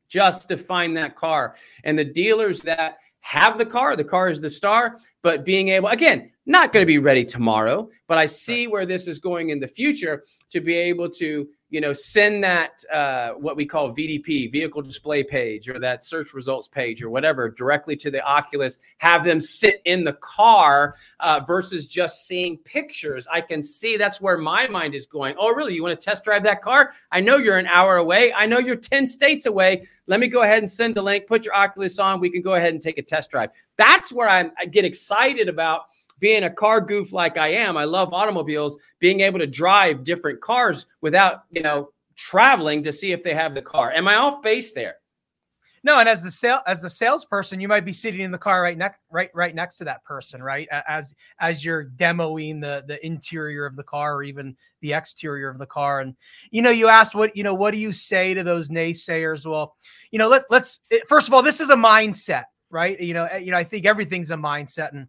just 0.08 0.48
to 0.50 0.58
find 0.58 0.96
that 0.96 1.16
car. 1.16 1.56
And 1.84 1.98
the 1.98 2.06
dealers 2.06 2.62
that 2.62 2.98
have 3.24 3.58
the 3.58 3.66
car. 3.66 3.96
The 3.96 4.04
car 4.04 4.30
is 4.30 4.42
the 4.42 4.50
star, 4.50 5.00
but 5.22 5.46
being 5.46 5.70
able, 5.70 5.88
again, 5.88 6.30
not 6.46 6.74
going 6.74 6.84
to 6.84 6.88
be 6.88 6.98
ready 6.98 7.24
tomorrow, 7.24 7.90
but 8.08 8.18
I 8.18 8.26
see 8.26 8.68
where 8.68 8.86
this 8.86 9.08
is 9.08 9.18
going 9.18 9.50
in 9.50 9.60
the 9.60 9.68
future 9.68 10.24
to 10.50 10.60
be 10.60 10.76
able 10.76 11.10
to 11.10 11.48
you 11.74 11.82
know, 11.82 11.92
send 11.92 12.44
that 12.44 12.84
uh, 12.94 13.32
what 13.32 13.58
we 13.58 13.66
call 13.66 13.90
VDP, 13.90 14.52
vehicle 14.52 14.84
display 14.84 15.24
page, 15.24 15.68
or 15.68 15.80
that 15.80 16.04
search 16.04 16.36
results 16.36 16.68
page, 16.68 17.02
or 17.02 17.10
whatever, 17.10 17.50
directly 17.50 17.96
to 17.96 18.12
the 18.12 18.24
Oculus. 18.24 18.78
Have 19.00 19.24
them 19.24 19.42
sit 19.42 19.82
in 19.86 20.04
the 20.04 20.14
car 20.14 20.96
uh, 21.20 21.42
versus 21.48 21.88
just 21.88 22.28
seeing 22.28 22.58
pictures. 22.58 23.28
I 23.28 23.42
can 23.42 23.64
see 23.64 23.98
that's 23.98 24.22
where 24.22 24.38
my 24.38 24.68
mind 24.68 24.94
is 24.94 25.08
going. 25.08 25.34
Oh, 25.40 25.50
really? 25.50 25.74
You 25.74 25.82
want 25.82 26.00
to 26.00 26.06
test 26.06 26.24
drive 26.24 26.44
that 26.44 26.62
car? 26.62 26.92
I 27.12 27.22
know 27.22 27.38
you're 27.38 27.58
an 27.58 27.66
hour 27.66 27.98
away. 27.98 28.32
I 28.32 28.46
know 28.46 28.60
you're 28.60 28.76
ten 28.76 29.08
states 29.08 29.48
away. 29.48 29.88
Let 30.06 30.20
me 30.20 30.28
go 30.28 30.44
ahead 30.44 30.60
and 30.60 30.70
send 30.70 30.94
the 30.94 31.02
link. 31.02 31.26
Put 31.26 31.44
your 31.44 31.56
Oculus 31.56 31.98
on. 31.98 32.20
We 32.20 32.30
can 32.30 32.44
go 32.44 32.54
ahead 32.54 32.74
and 32.74 32.84
take 32.84 33.00
a 33.00 33.02
test 33.02 33.32
drive. 33.32 33.50
That's 33.78 34.14
where 34.14 34.30
I'm, 34.30 34.52
I 34.60 34.66
get 34.66 34.86
excited 34.86 35.50
about 35.50 35.86
being 36.24 36.46
a 36.46 36.50
car 36.50 36.80
goof 36.80 37.12
like 37.12 37.38
I 37.38 37.50
am, 37.50 37.76
I 37.76 37.84
love 37.84 38.14
automobiles, 38.14 38.78
being 39.00 39.20
able 39.20 39.40
to 39.40 39.46
drive 39.46 40.06
different 40.06 40.40
cars 40.40 40.86
without, 41.02 41.44
you 41.52 41.62
know, 41.62 41.90
traveling 42.16 42.82
to 42.84 42.94
see 42.94 43.12
if 43.12 43.26
they 43.26 43.34
have 43.34 43.54
the 43.54 43.62
car. 43.62 43.92
Am 43.92 44.08
I 44.08 44.16
off 44.16 44.42
base 44.42 44.72
there? 44.72 44.96
No, 45.84 46.00
and 46.00 46.08
as 46.08 46.22
the 46.22 46.32
sale 46.32 46.62
as 46.66 46.82
the 46.82 46.90
salesperson, 46.90 47.60
you 47.60 47.68
might 47.68 47.84
be 47.84 47.92
sitting 47.92 48.22
in 48.22 48.32
the 48.32 48.38
car 48.38 48.62
right 48.62 48.78
next 48.78 49.00
right 49.12 49.30
right 49.34 49.54
next 49.54 49.76
to 49.80 49.84
that 49.84 50.02
person, 50.06 50.42
right? 50.42 50.66
As 50.88 51.14
as 51.40 51.66
you're 51.66 51.90
demoing 51.98 52.62
the 52.62 52.86
the 52.88 53.06
interior 53.06 53.66
of 53.66 53.76
the 53.76 53.84
car 53.84 54.16
or 54.16 54.24
even 54.24 54.56
the 54.80 54.94
exterior 54.94 55.50
of 55.50 55.58
the 55.58 55.66
car. 55.66 56.00
And 56.00 56.16
you 56.52 56.62
know, 56.62 56.70
you 56.70 56.88
asked 56.88 57.16
what 57.16 57.36
you 57.36 57.44
know, 57.44 57.54
what 57.54 57.72
do 57.72 57.80
you 57.80 57.92
say 57.92 58.34
to 58.34 58.46
those 58.46 58.70
naysayers? 58.70 59.46
Well, 59.46 59.76
you 60.12 60.20
know, 60.20 60.30
let 60.30 60.44
let's 60.50 60.80
first 61.10 61.28
of 61.28 61.34
all, 61.34 61.44
this 61.44 61.60
is 61.60 61.70
a 61.70 61.76
mindset, 61.76 62.46
right? 62.70 62.98
You 62.98 63.14
know, 63.14 63.26
eh, 63.26 63.40
you 63.40 63.52
know, 63.52 63.58
I 63.58 63.66
think 63.66 63.86
everything's 63.86 64.32
a 64.32 64.38
mindset, 64.38 64.94
and 64.94 65.08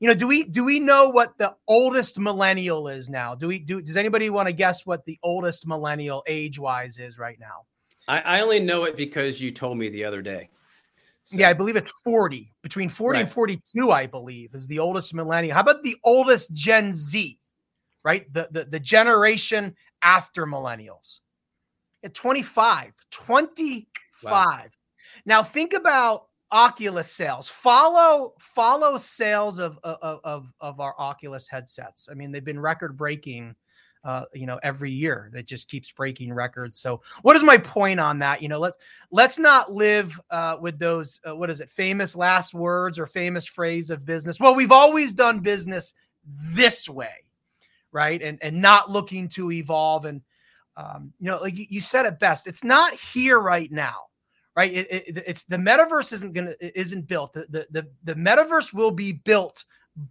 you 0.00 0.08
know, 0.08 0.14
do 0.14 0.26
we 0.26 0.44
do 0.44 0.64
we 0.64 0.80
know 0.80 1.08
what 1.08 1.38
the 1.38 1.54
oldest 1.68 2.18
millennial 2.18 2.88
is 2.88 3.08
now? 3.08 3.34
Do 3.34 3.48
we 3.48 3.58
do? 3.58 3.80
Does 3.80 3.96
anybody 3.96 4.30
want 4.30 4.48
to 4.48 4.52
guess 4.52 4.84
what 4.84 5.04
the 5.06 5.18
oldest 5.22 5.66
millennial 5.66 6.22
age 6.26 6.58
wise 6.58 6.98
is 6.98 7.18
right 7.18 7.38
now? 7.40 7.64
I, 8.08 8.20
I, 8.20 8.40
only 8.40 8.60
know 8.60 8.84
it 8.84 8.96
because 8.96 9.40
you 9.40 9.50
told 9.50 9.78
me 9.78 9.88
the 9.88 10.04
other 10.04 10.22
day. 10.22 10.48
So. 11.24 11.38
Yeah, 11.38 11.48
I 11.48 11.54
believe 11.54 11.74
it's 11.74 11.90
40. 12.04 12.52
Between 12.62 12.88
40 12.88 13.16
right. 13.16 13.20
and 13.22 13.28
42, 13.28 13.90
I 13.90 14.06
believe, 14.06 14.54
is 14.54 14.66
the 14.68 14.78
oldest 14.78 15.12
millennial. 15.12 15.54
How 15.54 15.60
about 15.60 15.82
the 15.82 15.96
oldest 16.04 16.52
Gen 16.52 16.92
Z? 16.92 17.38
Right? 18.04 18.32
The 18.32 18.48
the, 18.52 18.64
the 18.64 18.80
generation 18.80 19.74
after 20.02 20.46
millennials. 20.46 21.20
At 22.04 22.14
25. 22.14 22.92
25. 23.10 23.86
Wow. 24.22 24.62
Now 25.24 25.42
think 25.42 25.72
about 25.72 26.26
Oculus 26.52 27.10
sales. 27.10 27.48
Follow 27.48 28.34
follow 28.38 28.98
sales 28.98 29.58
of 29.58 29.78
of 29.82 30.20
of, 30.24 30.52
of 30.60 30.80
our 30.80 30.94
Oculus 30.98 31.48
headsets. 31.48 32.08
I 32.10 32.14
mean, 32.14 32.30
they've 32.30 32.44
been 32.44 32.60
record 32.60 32.96
breaking. 32.96 33.54
Uh, 34.04 34.24
you 34.32 34.46
know, 34.46 34.60
every 34.62 34.92
year 34.92 35.28
that 35.32 35.48
just 35.48 35.68
keeps 35.68 35.90
breaking 35.90 36.32
records. 36.32 36.78
So, 36.78 37.02
what 37.22 37.34
is 37.34 37.42
my 37.42 37.58
point 37.58 37.98
on 37.98 38.20
that? 38.20 38.40
You 38.40 38.48
know, 38.48 38.60
let's 38.60 38.76
let's 39.10 39.36
not 39.36 39.72
live 39.72 40.20
uh, 40.30 40.58
with 40.60 40.78
those 40.78 41.20
uh, 41.28 41.34
what 41.34 41.50
is 41.50 41.60
it, 41.60 41.68
famous 41.68 42.14
last 42.14 42.54
words 42.54 43.00
or 43.00 43.06
famous 43.06 43.48
phrase 43.48 43.90
of 43.90 44.04
business. 44.04 44.38
Well, 44.38 44.54
we've 44.54 44.70
always 44.70 45.12
done 45.12 45.40
business 45.40 45.92
this 46.24 46.88
way, 46.88 47.24
right? 47.90 48.22
And 48.22 48.38
and 48.42 48.62
not 48.62 48.92
looking 48.92 49.26
to 49.30 49.50
evolve. 49.50 50.04
And 50.04 50.22
um, 50.76 51.12
you 51.18 51.26
know, 51.26 51.40
like 51.40 51.56
you, 51.56 51.66
you 51.68 51.80
said 51.80 52.06
it 52.06 52.20
best. 52.20 52.46
It's 52.46 52.62
not 52.62 52.92
here 52.94 53.40
right 53.40 53.72
now 53.72 54.02
right? 54.56 54.72
It, 54.72 54.90
it, 54.90 55.24
it's 55.26 55.44
the 55.44 55.56
metaverse 55.56 56.12
isn't 56.14 56.32
gonna 56.32 56.54
isn't 56.60 57.06
built. 57.06 57.34
The, 57.34 57.46
the 57.50 57.66
the 57.70 57.88
the 58.04 58.14
metaverse 58.14 58.72
will 58.72 58.90
be 58.90 59.12
built 59.12 59.64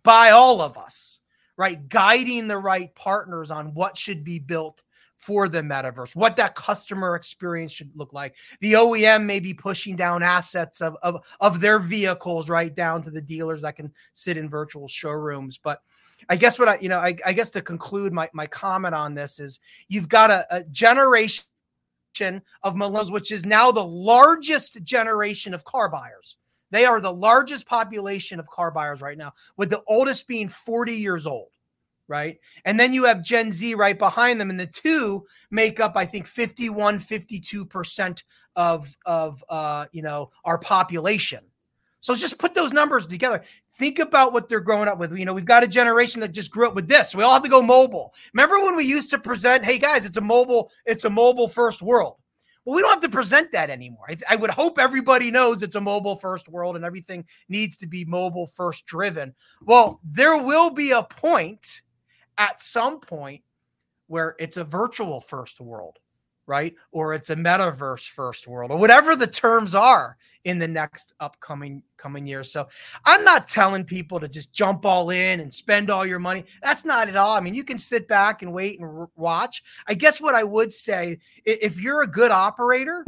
by 0.04 0.30
all 0.30 0.62
of 0.62 0.78
us, 0.78 1.20
right? 1.58 1.88
Guiding 1.90 2.48
the 2.48 2.58
right 2.58 2.94
partners 2.96 3.52
on 3.52 3.74
what 3.74 3.98
should 3.98 4.24
be 4.24 4.40
built 4.40 4.82
for 5.18 5.50
the 5.50 5.62
metaverse, 5.62 6.16
what 6.16 6.36
that 6.36 6.54
customer 6.54 7.16
experience 7.16 7.72
should 7.72 7.90
look 7.96 8.14
like. 8.14 8.36
The 8.62 8.74
OEM 8.74 9.24
may 9.24 9.40
be 9.40 9.54
pushing 9.56 9.96
down 9.96 10.22
assets 10.22 10.82
of, 10.82 10.96
of, 11.02 11.26
of 11.40 11.60
their 11.60 11.80
vehicles 11.80 12.48
right 12.48 12.74
down 12.76 13.02
to 13.04 13.10
the 13.10 13.22
dealers 13.22 13.64
that 13.64 13.76
can 13.76 13.92
sit 14.14 14.38
in 14.38 14.50
virtual 14.50 14.88
showrooms. 14.88 15.58
But 15.58 15.82
I 16.30 16.36
guess 16.36 16.60
what 16.60 16.68
I, 16.68 16.78
you 16.78 16.90
know, 16.90 17.00
I, 17.00 17.16
I 17.26 17.34
guess 17.34 17.50
to 17.52 17.62
conclude 17.62 18.14
my, 18.14 18.30
my 18.34 18.46
comment 18.46 18.94
on 18.94 19.16
this 19.16 19.40
is 19.40 19.60
you've 19.88 20.10
got 20.10 20.30
a, 20.30 20.46
a 20.52 20.64
generation 20.66 21.46
of 22.22 22.76
millennials, 22.76 23.12
which 23.12 23.32
is 23.32 23.46
now 23.46 23.72
the 23.72 23.84
largest 23.84 24.84
generation 24.84 25.54
of 25.54 25.64
car 25.64 25.90
buyers. 25.90 26.38
They 26.72 26.86
are 26.86 27.00
the 27.00 27.14
largest 27.14 27.68
population 27.68 28.40
of 28.40 28.48
car 28.48 28.72
buyers 28.72 29.02
right 29.02 29.18
now, 29.18 29.34
with 29.58 29.70
the 29.70 29.84
oldest 29.88 30.28
being 30.28 30.50
40 30.50 30.94
years 30.94 31.28
old, 31.28 31.50
right? 32.08 32.38
And 32.66 32.80
then 32.80 32.94
you 32.94 33.06
have 33.06 33.24
Gen 33.24 33.52
Z 33.52 33.76
right 33.76 33.98
behind 33.98 34.42
them, 34.42 34.50
and 34.50 34.60
the 34.60 34.66
two 34.68 35.26
make 35.52 35.80
up, 35.80 35.94
I 35.96 36.06
think, 36.06 36.28
51, 36.28 37.00
52% 37.00 38.24
of, 38.56 38.96
of 39.06 39.44
uh, 39.50 39.86
you 39.92 40.02
know, 40.02 40.32
our 40.44 40.58
population. 40.58 41.40
So 42.00 42.14
just 42.14 42.38
put 42.38 42.54
those 42.54 42.74
numbers 42.74 43.08
together. 43.08 43.44
Think 43.78 44.00
about 44.00 44.32
what 44.32 44.48
they're 44.48 44.62
growing 44.62 44.88
up 44.88 45.00
with. 45.00 45.18
You 45.18 45.26
know, 45.26 45.34
we've 45.34 45.44
got 45.44 45.64
a 45.64 45.68
generation 45.68 46.22
that 46.22 46.32
just 46.32 46.52
grew 46.52 46.66
up 46.66 46.76
with 46.76 46.88
this. 46.88 47.14
We 47.14 47.24
all 47.24 47.34
have 47.34 47.44
to 47.44 47.50
go 47.50 47.62
mobile. 47.62 48.14
Remember 48.34 48.60
when 48.62 48.76
we 48.76 48.86
used 48.86 49.10
to 49.10 49.20
present, 49.20 49.66
"Hey 49.66 49.78
guys, 49.78 50.06
it's 50.06 50.18
a 50.18 50.22
mobile, 50.22 50.72
it's 50.86 51.04
a 51.04 51.10
mobile 51.10 51.50
first 51.50 51.82
world." 51.82 52.16
Well, 52.64 52.76
we 52.76 52.82
don't 52.82 52.92
have 52.92 53.02
to 53.02 53.10
present 53.10 53.52
that 53.52 53.70
anymore. 53.70 54.06
I, 54.10 54.18
I 54.32 54.36
would 54.38 54.50
hope 54.50 54.80
everybody 54.80 55.30
knows 55.30 55.62
it's 55.62 55.76
a 55.76 55.82
mobile 55.82 56.16
first 56.16 56.50
world 56.50 56.76
and 56.76 56.84
everything 56.84 57.26
needs 57.48 57.78
to 57.78 57.88
be 57.88 58.06
mobile 58.06 58.48
first 58.48 58.86
driven. 58.88 59.36
Well, 59.62 60.00
there 60.04 60.38
will 60.38 60.72
be 60.72 60.92
a 60.92 61.04
point 61.04 61.82
at 62.40 62.62
some 62.62 63.00
point 63.00 63.44
where 64.08 64.36
it's 64.40 64.58
a 64.58 64.64
virtual 64.64 65.22
first 65.22 65.60
world 65.60 66.00
right? 66.48 66.74
Or 66.92 67.14
it's 67.14 67.30
a 67.30 67.36
metaverse 67.36 68.08
first 68.10 68.48
world, 68.48 68.72
or 68.72 68.78
whatever 68.78 69.16
the 69.16 69.28
terms 69.28 69.76
are 69.76 70.18
in 70.44 70.60
the 70.60 70.68
next 70.68 71.14
upcoming 71.20 71.82
coming 71.98 72.28
years. 72.28 72.52
So 72.52 72.68
I'm 73.06 73.24
not 73.24 73.48
telling 73.48 73.84
people 73.84 74.20
to 74.20 74.28
just 74.28 74.54
jump 74.54 74.86
all 74.86 75.10
in 75.10 75.40
and 75.40 75.52
spend 75.52 75.90
all 75.90 76.06
your 76.06 76.20
money. 76.20 76.46
That's 76.62 76.86
not 76.86 77.08
at 77.08 77.16
all. 77.16 77.36
I 77.36 77.40
mean, 77.40 77.56
you 77.56 77.64
can 77.64 77.80
sit 77.80 78.08
back 78.08 78.44
and 78.44 78.54
wait 78.54 78.80
and 78.80 79.08
watch. 79.16 79.64
I 79.88 79.96
guess 79.96 80.22
what 80.22 80.36
I 80.36 80.44
would 80.44 80.72
say, 80.72 81.18
if 81.46 81.80
you're 81.80 82.04
a 82.04 82.08
good 82.08 82.30
operator, 82.30 83.04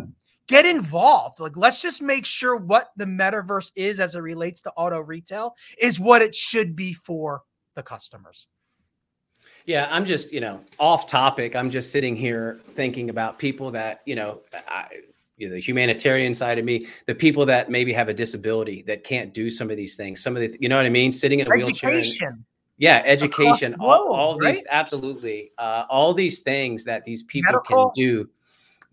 get 0.47 0.65
involved. 0.65 1.39
Like, 1.39 1.55
let's 1.55 1.81
just 1.81 2.01
make 2.01 2.25
sure 2.25 2.55
what 2.55 2.91
the 2.97 3.05
metaverse 3.05 3.71
is 3.75 3.99
as 3.99 4.15
it 4.15 4.19
relates 4.19 4.61
to 4.61 4.71
auto 4.71 4.99
retail 4.99 5.55
is 5.79 5.99
what 5.99 6.23
it 6.23 6.33
should 6.33 6.75
be 6.75 6.93
for 6.93 7.43
the 7.75 7.83
customers. 7.83 8.47
Yeah, 9.67 9.89
I'm 9.91 10.05
just, 10.05 10.31
you 10.31 10.39
know, 10.39 10.61
off 10.79 11.07
topic. 11.07 11.53
I'm 11.53 11.69
just 11.69 11.91
sitting 11.91 12.15
here 12.15 12.61
thinking 12.69 13.09
about 13.09 13.37
people 13.37 13.69
that, 13.71 14.01
you 14.05 14.15
know, 14.15 14.41
I, 14.67 14.87
you 15.35 15.49
know, 15.49 15.55
the 15.55 15.59
humanitarian 15.59 16.33
side 16.33 16.57
of 16.57 16.63
me, 16.63 16.87
the 17.05 17.13
people 17.13 17.45
that 17.47 17.69
maybe 17.69 17.91
have 17.91 18.07
a 18.07 18.13
disability 18.13 18.81
that 18.83 19.03
can't 19.03 19.33
do 19.33 19.51
some 19.51 19.69
of 19.69 19.75
these 19.75 19.97
things. 19.97 20.23
Some 20.23 20.37
of 20.37 20.41
the, 20.41 20.57
you 20.61 20.69
know 20.69 20.77
what 20.77 20.85
I 20.85 20.89
mean? 20.89 21.11
Sitting 21.11 21.41
in 21.41 21.47
a 21.47 21.49
education. 21.49 21.89
wheelchair. 21.89 22.29
And, 22.29 22.45
yeah, 22.77 23.01
education. 23.05 23.75
all, 23.81 24.07
all 24.07 24.37
right? 24.37 24.55
these, 24.55 24.65
absolutely. 24.69 25.51
Uh, 25.57 25.83
all 25.89 26.13
these 26.13 26.39
things 26.39 26.85
that 26.85 27.03
these 27.03 27.23
people 27.23 27.51
Medical. 27.51 27.91
can 27.91 28.03
do. 28.03 28.29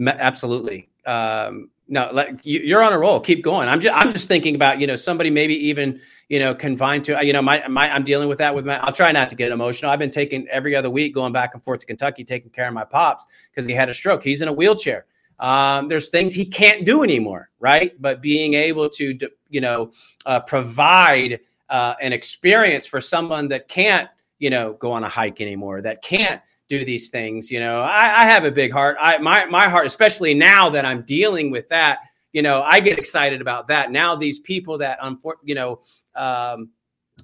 Absolutely. 0.08 0.88
Um, 1.06 1.70
no, 1.87 2.11
like 2.12 2.44
you, 2.44 2.77
are 2.77 2.83
on 2.83 2.92
a 2.92 2.99
roll. 2.99 3.20
Keep 3.20 3.42
going. 3.42 3.68
I'm 3.68 3.81
just, 3.81 3.94
I'm 3.97 4.12
just 4.12 4.29
thinking 4.29 4.55
about, 4.55 4.81
you 4.81 4.87
know, 4.87 4.97
somebody 4.97 5.31
maybe 5.31 5.55
even 5.68 6.01
you 6.29 6.38
know, 6.38 6.55
confined 6.55 7.05
to, 7.05 7.25
you 7.25 7.33
know, 7.33 7.42
my, 7.42 7.66
my, 7.68 7.90
I'm 7.90 8.03
dealing 8.03 8.29
with 8.29 8.38
that 8.38 8.55
with 8.55 8.64
my, 8.64 8.79
I'll 8.79 8.92
try 8.92 9.12
not 9.12 9.29
to 9.31 9.37
get 9.37 9.53
emotional. 9.53 9.90
I've 9.90 9.99
been 9.99 10.11
taking 10.11 10.49
every 10.49 10.75
other 10.75 10.90
week 10.90 11.14
going 11.14 11.33
back 11.33 11.55
and 11.55 11.62
forth 11.62 11.81
to 11.81 11.87
Kentucky, 11.87 12.25
taking 12.25 12.51
care 12.51 12.66
of 12.66 12.75
my 12.75 12.85
pops 12.85 13.27
because 13.51 13.68
he 13.68 13.75
had 13.75 13.88
a 13.88 13.94
stroke. 13.94 14.25
He's 14.25 14.40
in 14.40 14.49
a 14.49 14.53
wheelchair. 14.53 15.07
Um, 15.38 15.88
there's 15.88 16.09
things 16.09 16.33
he 16.33 16.44
can't 16.44 16.87
do 16.87 17.03
anymore, 17.03 17.51
right? 17.59 18.01
But 18.01 18.23
being 18.23 18.55
able 18.55 18.88
to, 18.90 19.18
you 19.51 19.61
know, 19.61 19.92
uh, 20.25 20.40
provide 20.40 21.40
uh, 21.68 21.94
an 22.01 22.12
experience 22.12 22.87
for 22.87 23.01
someone 23.01 23.49
that 23.49 23.68
can't, 23.68 24.09
you 24.38 24.49
know, 24.49 24.75
go 24.75 24.92
on 24.92 25.05
a 25.05 25.09
hike 25.09 25.40
anymore, 25.40 25.83
that 25.83 26.03
can't 26.03 26.40
do 26.68 26.85
these 26.85 27.11
things. 27.11 27.50
You 27.50 27.61
know, 27.61 27.83
I, 27.83 28.22
I 28.22 28.27
have 28.27 28.44
a 28.44 28.50
big 28.50 28.72
heart. 28.72 28.96
I 29.00 29.18
my 29.18 29.44
my 29.46 29.68
heart, 29.68 29.87
especially 29.87 30.35
now 30.35 30.70
that 30.70 30.85
I'm 30.85 31.03
dealing 31.03 31.50
with 31.50 31.68
that. 31.68 31.98
You 32.33 32.42
know, 32.42 32.62
I 32.62 32.81
get 32.81 32.98
excited 32.98 33.40
about 33.40 33.68
that. 33.68 33.92
Now 33.92 34.16
these 34.16 34.40
people 34.40 34.77
that, 34.79 34.98
unfor- 35.00 35.35
you 35.44 35.55
know, 35.55 35.81
um, 36.16 36.70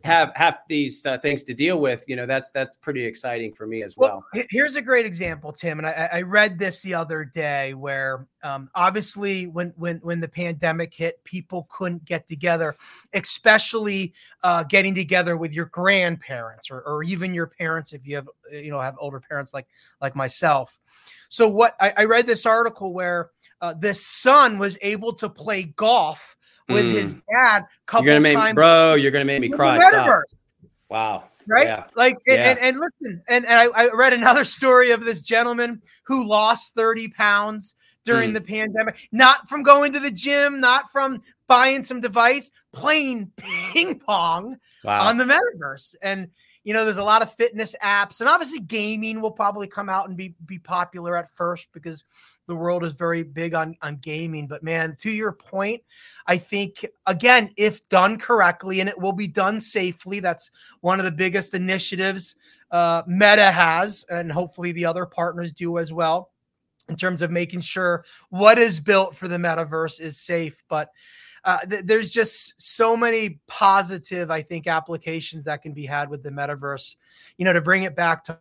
have 0.04 0.32
have 0.34 0.58
these 0.68 1.04
uh, 1.04 1.18
things 1.18 1.42
to 1.42 1.54
deal 1.54 1.78
with 1.78 2.04
you 2.08 2.16
know 2.16 2.26
that's 2.26 2.50
that's 2.50 2.76
pretty 2.76 3.04
exciting 3.04 3.52
for 3.52 3.66
me 3.66 3.82
as 3.82 3.96
well, 3.96 4.22
well. 4.34 4.44
here's 4.50 4.76
a 4.76 4.82
great 4.82 5.04
example 5.04 5.52
tim 5.52 5.78
and 5.78 5.86
i, 5.86 6.08
I 6.12 6.22
read 6.22 6.58
this 6.58 6.80
the 6.82 6.94
other 6.94 7.24
day 7.24 7.74
where 7.74 8.26
um, 8.42 8.70
obviously 8.74 9.46
when 9.46 9.74
when 9.76 9.98
when 9.98 10.20
the 10.20 10.28
pandemic 10.28 10.94
hit 10.94 11.22
people 11.24 11.68
couldn't 11.70 12.04
get 12.04 12.26
together 12.26 12.74
especially 13.12 14.14
uh, 14.42 14.62
getting 14.64 14.94
together 14.94 15.36
with 15.36 15.52
your 15.52 15.66
grandparents 15.66 16.70
or, 16.70 16.82
or 16.82 17.02
even 17.02 17.34
your 17.34 17.46
parents 17.46 17.92
if 17.92 18.06
you 18.06 18.16
have 18.16 18.28
you 18.52 18.70
know 18.70 18.80
have 18.80 18.96
older 18.98 19.20
parents 19.20 19.52
like 19.52 19.66
like 20.00 20.16
myself. 20.16 20.78
So 21.28 21.48
what 21.48 21.76
i, 21.80 21.92
I 21.96 22.04
read 22.04 22.26
this 22.26 22.46
article 22.46 22.92
where 22.92 23.30
uh, 23.60 23.74
the 23.74 23.92
son 23.92 24.58
was 24.58 24.78
able 24.80 25.12
to 25.14 25.28
play 25.28 25.64
golf 25.64 26.36
with 26.70 26.86
mm. 26.86 26.92
his 26.92 27.14
dad. 27.32 27.66
Couple 27.86 28.06
you're 28.06 28.14
gonna 28.14 28.22
make 28.22 28.36
times 28.36 28.54
bro. 28.54 28.94
You're 28.94 29.10
gonna 29.10 29.24
make 29.24 29.40
me 29.40 29.48
cry. 29.48 29.78
Wow. 30.88 31.24
Right. 31.46 31.66
Yeah. 31.66 31.84
Like 31.94 32.14
and, 32.26 32.36
yeah. 32.36 32.50
and, 32.50 32.58
and, 32.58 32.78
listen, 32.78 33.22
and, 33.28 33.46
and 33.46 33.72
I, 33.74 33.84
I, 33.84 33.88
read 33.88 34.12
another 34.12 34.44
story 34.58 34.90
of 34.90 35.04
this 35.04 35.20
gentleman 35.20 35.80
who 36.04 36.24
lost 36.24 36.74
30 36.74 37.08
pounds 37.08 37.74
during 38.04 38.30
mm. 38.30 38.34
the 38.34 38.40
pandemic, 38.40 39.08
not 39.12 39.48
from 39.48 39.62
going 39.62 39.92
to 39.92 40.00
the 40.00 40.10
gym, 40.10 40.60
not 40.60 40.90
from 40.90 41.22
buying 41.46 41.82
some 41.82 42.00
device, 42.00 42.50
playing 42.72 43.30
ping 43.72 43.98
pong 43.98 44.56
wow. 44.84 45.08
on 45.08 45.16
the 45.16 45.24
metaverse. 45.24 45.94
And 46.02 46.28
you 46.62 46.74
know, 46.74 46.84
there's 46.84 46.98
a 46.98 47.04
lot 47.04 47.22
of 47.22 47.32
fitness 47.34 47.74
apps, 47.82 48.20
and 48.20 48.28
obviously 48.28 48.60
gaming 48.60 49.20
will 49.20 49.30
probably 49.30 49.66
come 49.66 49.88
out 49.88 50.08
and 50.08 50.16
be 50.16 50.34
be 50.44 50.58
popular 50.58 51.16
at 51.16 51.34
first 51.34 51.68
because 51.72 52.04
the 52.50 52.56
world 52.56 52.84
is 52.84 52.92
very 52.92 53.22
big 53.22 53.54
on 53.54 53.74
on 53.80 53.96
gaming 53.96 54.46
but 54.46 54.62
man 54.62 54.94
to 54.98 55.10
your 55.10 55.32
point 55.32 55.82
i 56.26 56.36
think 56.36 56.84
again 57.06 57.50
if 57.56 57.88
done 57.88 58.18
correctly 58.18 58.80
and 58.80 58.88
it 58.88 58.98
will 58.98 59.12
be 59.12 59.28
done 59.28 59.58
safely 59.58 60.20
that's 60.20 60.50
one 60.80 60.98
of 60.98 61.04
the 61.04 61.10
biggest 61.10 61.54
initiatives 61.54 62.34
uh, 62.72 63.02
meta 63.06 63.50
has 63.50 64.04
and 64.10 64.30
hopefully 64.30 64.72
the 64.72 64.84
other 64.84 65.06
partners 65.06 65.52
do 65.52 65.78
as 65.78 65.92
well 65.92 66.30
in 66.90 66.96
terms 66.96 67.22
of 67.22 67.30
making 67.30 67.60
sure 67.60 68.04
what 68.28 68.58
is 68.58 68.80
built 68.80 69.14
for 69.14 69.28
the 69.28 69.36
metaverse 69.36 70.00
is 70.00 70.18
safe. 70.18 70.62
But 70.68 70.90
uh, 71.44 71.58
th- 71.60 71.84
there's 71.84 72.10
just 72.10 72.60
so 72.60 72.94
many 72.94 73.40
positive 73.46 74.30
i 74.30 74.42
think 74.42 74.66
applications 74.66 75.42
that 75.46 75.62
can 75.62 75.72
be 75.72 75.86
had 75.86 76.10
with 76.10 76.22
the 76.22 76.28
metaverse. 76.28 76.96
You 77.38 77.46
know 77.46 77.54
to 77.54 77.62
bring 77.62 77.84
it 77.84 77.96
back 77.96 78.24
to, 78.24 78.38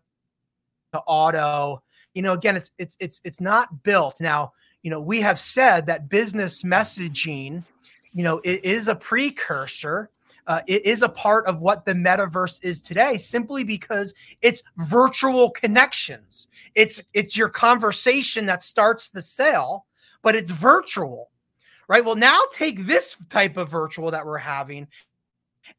to 0.91 0.99
auto 1.07 1.81
you 2.19 2.23
know, 2.23 2.33
again, 2.33 2.57
it's 2.57 2.69
it's 2.77 2.97
it's 2.99 3.21
it's 3.23 3.39
not 3.39 3.81
built 3.81 4.19
now. 4.19 4.51
You 4.81 4.91
know, 4.91 4.99
we 4.99 5.21
have 5.21 5.39
said 5.39 5.85
that 5.85 6.09
business 6.09 6.63
messaging, 6.63 7.63
you 8.11 8.25
know, 8.25 8.41
it 8.43 8.65
is 8.65 8.89
a 8.89 8.95
precursor. 8.95 10.09
Uh, 10.45 10.59
it 10.67 10.85
is 10.85 11.01
a 11.01 11.07
part 11.07 11.45
of 11.45 11.61
what 11.61 11.85
the 11.85 11.93
metaverse 11.93 12.61
is 12.61 12.81
today, 12.81 13.17
simply 13.17 13.63
because 13.63 14.13
it's 14.41 14.61
virtual 14.79 15.49
connections. 15.51 16.47
It's 16.75 17.01
it's 17.13 17.37
your 17.37 17.47
conversation 17.47 18.45
that 18.47 18.63
starts 18.63 19.07
the 19.07 19.21
sale, 19.21 19.85
but 20.21 20.35
it's 20.35 20.51
virtual, 20.51 21.29
right? 21.87 22.03
Well, 22.03 22.15
now 22.15 22.37
take 22.51 22.85
this 22.85 23.15
type 23.29 23.55
of 23.55 23.71
virtual 23.71 24.11
that 24.11 24.25
we're 24.25 24.39
having 24.39 24.89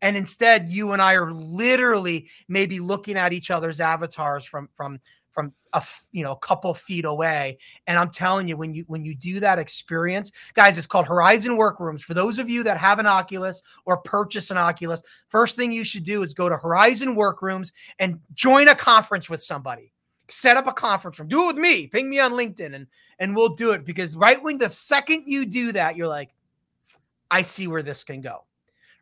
and 0.02 0.16
instead 0.16 0.70
you 0.70 0.92
and 0.92 1.02
i 1.02 1.14
are 1.14 1.32
literally 1.32 2.28
maybe 2.48 2.78
looking 2.78 3.16
at 3.16 3.32
each 3.32 3.50
other's 3.50 3.80
avatars 3.80 4.44
from 4.44 4.68
from 4.76 5.00
from 5.32 5.52
a 5.72 5.84
you 6.12 6.24
know 6.24 6.32
a 6.32 6.38
couple 6.38 6.72
feet 6.74 7.04
away. 7.04 7.58
And 7.86 7.98
i'm 7.98 8.10
telling 8.10 8.48
you 8.48 8.56
when 8.56 8.74
you 8.74 8.84
when 8.86 9.04
you 9.04 9.14
do 9.14 9.40
that 9.40 9.58
experience 9.58 10.30
guys 10.54 10.78
it's 10.78 10.86
called 10.86 11.06
horizon 11.06 11.56
workrooms. 11.56 12.02
For 12.02 12.14
those 12.14 12.38
of 12.38 12.48
you 12.50 12.62
that 12.64 12.78
have 12.78 12.98
an 12.98 13.06
oculus 13.06 13.62
or 13.84 13.98
purchase 13.98 14.50
an 14.50 14.56
oculus 14.56 15.02
first 15.28 15.56
thing 15.56 15.72
you 15.72 15.84
should 15.84 16.04
do 16.04 16.22
is 16.22 16.34
go 16.34 16.48
to 16.48 16.56
horizon 16.56 17.14
workrooms 17.14 17.72
and 17.98 18.18
join 18.34 18.68
a 18.68 18.74
conference 18.74 19.30
with 19.30 19.42
somebody. 19.42 19.92
Set 20.28 20.56
up 20.56 20.68
a 20.68 20.72
conference 20.72 21.18
room. 21.18 21.28
Do 21.28 21.44
it 21.44 21.46
with 21.48 21.56
me. 21.56 21.86
Ping 21.86 22.08
me 22.08 22.20
on 22.20 22.32
linkedin 22.32 22.74
and 22.74 22.86
and 23.18 23.34
we'll 23.34 23.54
do 23.54 23.72
it. 23.72 23.84
Because 23.84 24.16
right 24.16 24.42
when 24.42 24.58
the 24.58 24.70
second 24.70 25.24
you 25.26 25.46
do 25.46 25.72
that 25.72 25.96
you're 25.96 26.08
like 26.08 26.30
i 27.30 27.42
see 27.42 27.66
where 27.66 27.82
this 27.82 28.04
can 28.04 28.20
go. 28.20 28.44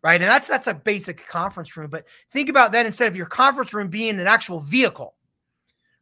Right? 0.04 0.20
And 0.20 0.30
that's 0.30 0.46
that's 0.46 0.68
a 0.68 0.74
basic 0.74 1.26
conference 1.26 1.76
room. 1.76 1.90
But 1.90 2.06
think 2.30 2.48
about 2.48 2.70
that 2.72 2.86
instead 2.86 3.08
of 3.08 3.16
your 3.16 3.26
conference 3.26 3.74
room 3.74 3.88
being 3.88 4.20
an 4.20 4.28
actual 4.28 4.60
vehicle 4.60 5.14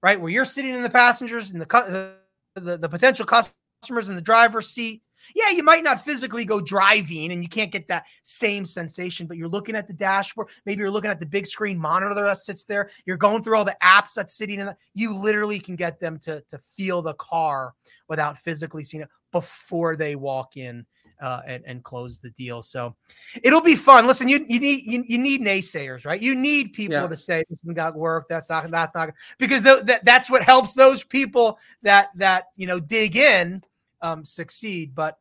right? 0.02 0.20
Where 0.20 0.30
you're 0.30 0.44
sitting 0.44 0.74
in 0.74 0.82
the 0.82 0.90
passengers 0.90 1.50
and 1.50 1.60
the, 1.60 2.14
the, 2.54 2.76
the 2.78 2.88
potential 2.88 3.26
customers 3.26 4.08
in 4.08 4.14
the 4.14 4.20
driver's 4.20 4.70
seat. 4.70 5.02
Yeah, 5.34 5.50
you 5.50 5.64
might 5.64 5.82
not 5.82 6.04
physically 6.04 6.44
go 6.44 6.60
driving 6.60 7.32
and 7.32 7.42
you 7.42 7.48
can't 7.48 7.72
get 7.72 7.88
that 7.88 8.04
same 8.22 8.64
sensation, 8.64 9.26
but 9.26 9.36
you're 9.36 9.48
looking 9.48 9.74
at 9.74 9.88
the 9.88 9.92
dashboard. 9.92 10.48
Maybe 10.66 10.80
you're 10.80 10.90
looking 10.90 11.10
at 11.10 11.18
the 11.18 11.26
big 11.26 11.46
screen 11.46 11.78
monitor 11.78 12.14
that 12.14 12.38
sits 12.38 12.64
there. 12.64 12.90
You're 13.06 13.16
going 13.16 13.42
through 13.42 13.56
all 13.56 13.64
the 13.64 13.76
apps 13.82 14.14
that's 14.14 14.36
sitting 14.36 14.60
in. 14.60 14.66
The, 14.66 14.76
you 14.94 15.12
literally 15.12 15.58
can 15.58 15.74
get 15.74 15.98
them 15.98 16.18
to 16.20 16.42
to 16.42 16.58
feel 16.58 17.02
the 17.02 17.14
car 17.14 17.74
without 18.08 18.38
physically 18.38 18.84
seeing 18.84 19.02
it 19.02 19.08
before 19.32 19.96
they 19.96 20.14
walk 20.14 20.56
in 20.56 20.86
uh, 21.20 21.42
and, 21.46 21.62
and 21.66 21.82
close 21.82 22.18
the 22.18 22.30
deal. 22.30 22.62
So 22.62 22.94
it'll 23.42 23.60
be 23.60 23.76
fun. 23.76 24.06
Listen, 24.06 24.28
you 24.28 24.44
you 24.48 24.60
need 24.60 24.84
you, 24.84 25.04
you 25.06 25.18
need 25.18 25.40
naysayers, 25.40 26.04
right? 26.04 26.20
You 26.20 26.34
need 26.34 26.72
people 26.72 26.94
yeah. 26.94 27.06
to 27.06 27.16
say 27.16 27.44
this 27.48 27.58
is 27.58 27.64
not 27.64 27.94
work. 27.94 28.28
That's 28.28 28.48
not 28.48 28.70
that's 28.70 28.94
not 28.94 29.10
because 29.38 29.62
th- 29.62 29.84
that, 29.84 30.04
that's 30.04 30.30
what 30.30 30.42
helps 30.42 30.74
those 30.74 31.02
people 31.02 31.58
that 31.82 32.08
that 32.16 32.46
you 32.56 32.66
know 32.66 32.80
dig 32.80 33.16
in 33.16 33.62
um, 34.02 34.24
succeed. 34.24 34.94
But 34.94 35.18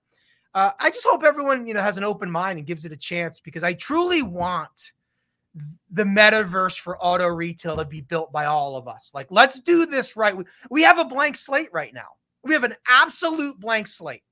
uh, 0.54 0.72
I 0.80 0.90
just 0.90 1.06
hope 1.06 1.24
everyone 1.24 1.68
you 1.68 1.74
know 1.74 1.82
has 1.82 1.98
an 1.98 2.04
open 2.04 2.30
mind 2.30 2.58
and 2.58 2.68
gives 2.68 2.86
it 2.86 2.92
a 2.92 2.98
chance 2.98 3.40
because 3.40 3.64
I 3.64 3.74
truly 3.74 4.22
want 4.22 4.92
the 5.92 6.04
metaverse 6.04 6.78
for 6.78 6.98
auto 6.98 7.28
retail 7.28 7.78
to 7.78 7.86
be 7.86 8.02
built 8.02 8.32
by 8.32 8.46
all 8.46 8.76
of 8.76 8.88
us. 8.90 9.12
Like, 9.14 9.28
let's 9.30 9.62
do 9.62 9.86
this 9.86 10.18
right. 10.18 10.36
We, 10.36 10.44
we 10.70 10.84
have 10.84 11.00
a 11.00 11.06
blank 11.06 11.38
slate 11.38 11.70
right 11.72 11.94
now. 11.94 12.10
We 12.44 12.54
have 12.54 12.66
an 12.66 12.76
absolute 12.90 13.58
blank 13.60 13.88
slate 13.88 14.24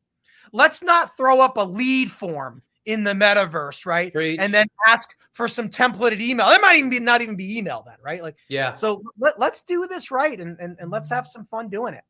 let's 0.52 0.84
not 0.84 1.16
throw 1.18 1.40
up 1.40 1.58
a 1.58 1.64
lead 1.64 2.12
form 2.12 2.62
in 2.86 3.04
the 3.04 3.14
metaverse, 3.14 3.86
right? 3.86 4.14
Preach. 4.14 4.40
And 4.40 4.54
then 4.54 4.68
ask 4.88 5.16
for 5.34 5.48
some 5.48 5.70
templated 5.70 6.20
email. 6.20 6.48
It 6.50 6.62
might 6.62 6.78
even 6.78 6.90
be 6.90 7.00
not 7.00 7.22
even 7.22 7.36
be 7.36 7.58
email 7.58 7.84
then, 7.86 7.96
right? 8.04 8.22
Like, 8.22 8.36
yeah. 8.48 8.74
So 8.74 9.02
let, 9.18 9.42
us 9.42 9.62
do 9.62 9.86
this 9.88 10.12
right 10.12 10.40
and, 10.40 10.58
and, 10.60 10.78
and 10.80 10.92
let's 10.92 11.10
have 11.10 11.28
some 11.28 11.46
fun 11.46 11.70
doing 11.70 11.94
it. 11.94 12.04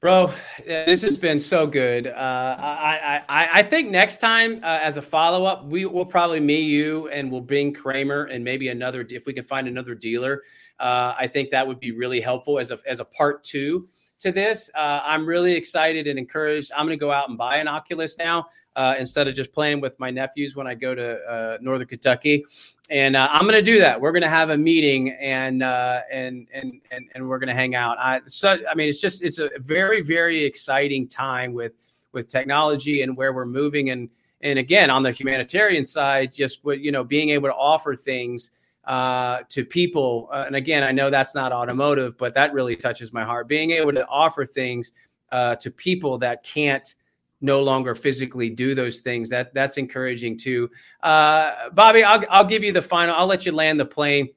Bro, 0.00 0.32
this 0.66 1.00
has 1.02 1.16
been 1.16 1.38
so 1.38 1.64
good. 1.64 2.08
Uh, 2.08 2.56
I, 2.58 3.22
I 3.28 3.48
I 3.60 3.62
think 3.62 3.88
next 3.88 4.16
time 4.16 4.58
uh, 4.64 4.80
as 4.82 4.96
a 4.96 5.02
follow 5.02 5.44
up, 5.44 5.64
we 5.64 5.86
will 5.86 6.04
probably 6.04 6.40
me 6.40 6.60
you 6.60 7.06
and 7.10 7.30
we'll 7.30 7.40
bring 7.40 7.72
Kramer 7.72 8.24
and 8.24 8.42
maybe 8.42 8.70
another 8.70 9.06
if 9.08 9.26
we 9.26 9.32
can 9.32 9.44
find 9.44 9.68
another 9.68 9.94
dealer. 9.94 10.42
Uh, 10.80 11.14
I 11.16 11.28
think 11.28 11.50
that 11.50 11.64
would 11.64 11.78
be 11.78 11.92
really 11.92 12.20
helpful 12.20 12.58
as 12.58 12.72
a 12.72 12.80
as 12.84 12.98
a 12.98 13.04
part 13.04 13.44
two 13.44 13.86
to 14.22 14.32
this. 14.32 14.70
Uh, 14.74 15.00
I'm 15.02 15.26
really 15.26 15.52
excited 15.52 16.06
and 16.06 16.18
encouraged. 16.18 16.72
I'm 16.74 16.86
going 16.86 16.98
to 16.98 17.00
go 17.00 17.12
out 17.12 17.28
and 17.28 17.36
buy 17.36 17.56
an 17.56 17.68
Oculus 17.68 18.16
now 18.18 18.46
uh, 18.76 18.94
instead 18.98 19.28
of 19.28 19.34
just 19.34 19.52
playing 19.52 19.80
with 19.80 19.98
my 19.98 20.10
nephews 20.10 20.56
when 20.56 20.66
I 20.66 20.74
go 20.74 20.94
to 20.94 21.20
uh, 21.24 21.58
Northern 21.60 21.88
Kentucky. 21.88 22.44
And 22.90 23.16
uh, 23.16 23.28
I'm 23.30 23.42
going 23.42 23.52
to 23.54 23.62
do 23.62 23.78
that. 23.80 24.00
We're 24.00 24.12
going 24.12 24.22
to 24.22 24.28
have 24.28 24.50
a 24.50 24.56
meeting 24.56 25.10
and 25.10 25.62
uh, 25.62 26.00
and 26.10 26.46
and 26.52 26.80
and 26.90 27.08
and 27.14 27.28
we're 27.28 27.38
going 27.38 27.48
to 27.48 27.54
hang 27.54 27.74
out. 27.74 27.98
I 27.98 28.20
so 28.26 28.58
I 28.70 28.74
mean, 28.74 28.88
it's 28.88 29.00
just 29.00 29.22
it's 29.22 29.38
a 29.38 29.50
very 29.58 30.02
very 30.02 30.42
exciting 30.42 31.08
time 31.08 31.52
with 31.52 31.72
with 32.12 32.28
technology 32.28 33.02
and 33.02 33.16
where 33.16 33.32
we're 33.32 33.46
moving 33.46 33.90
and 33.90 34.08
and 34.42 34.58
again 34.58 34.90
on 34.90 35.02
the 35.02 35.10
humanitarian 35.10 35.84
side, 35.84 36.32
just 36.32 36.64
what 36.64 36.80
you 36.80 36.92
know, 36.92 37.04
being 37.04 37.30
able 37.30 37.48
to 37.48 37.54
offer 37.54 37.94
things 37.96 38.50
uh, 38.84 39.40
to 39.48 39.64
people. 39.64 40.28
Uh, 40.32 40.44
and 40.46 40.56
again, 40.56 40.82
I 40.82 40.92
know 40.92 41.10
that's 41.10 41.34
not 41.34 41.52
automotive, 41.52 42.18
but 42.18 42.34
that 42.34 42.52
really 42.52 42.76
touches 42.76 43.12
my 43.12 43.24
heart. 43.24 43.48
Being 43.48 43.70
able 43.70 43.92
to 43.92 44.06
offer 44.08 44.44
things 44.44 44.92
uh, 45.30 45.56
to 45.56 45.70
people 45.70 46.18
that 46.18 46.42
can't 46.42 46.94
no 47.40 47.62
longer 47.62 47.94
physically 47.94 48.48
do 48.48 48.74
those 48.74 49.00
things 49.00 49.28
that 49.28 49.52
that's 49.52 49.76
encouraging 49.76 50.38
too. 50.38 50.70
Uh, 51.02 51.68
Bobby, 51.72 52.04
I'll 52.04 52.24
I'll 52.30 52.44
give 52.44 52.62
you 52.62 52.72
the 52.72 52.82
final. 52.82 53.14
I'll 53.14 53.26
let 53.26 53.44
you 53.44 53.52
land 53.52 53.80
the 53.80 53.86
plane. 53.86 54.28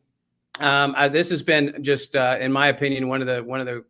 Um, 0.60 0.95
uh, 0.97 1.10
this 1.10 1.29
has 1.29 1.43
been 1.43 1.84
just, 1.84 2.15
uh, 2.15 2.38
in 2.39 2.51
my 2.51 2.67
opinion, 2.67 3.08
one 3.08 3.21
of 3.21 3.27
the 3.27 3.43
one 3.43 3.60
of 3.60 3.65
the 3.65 3.84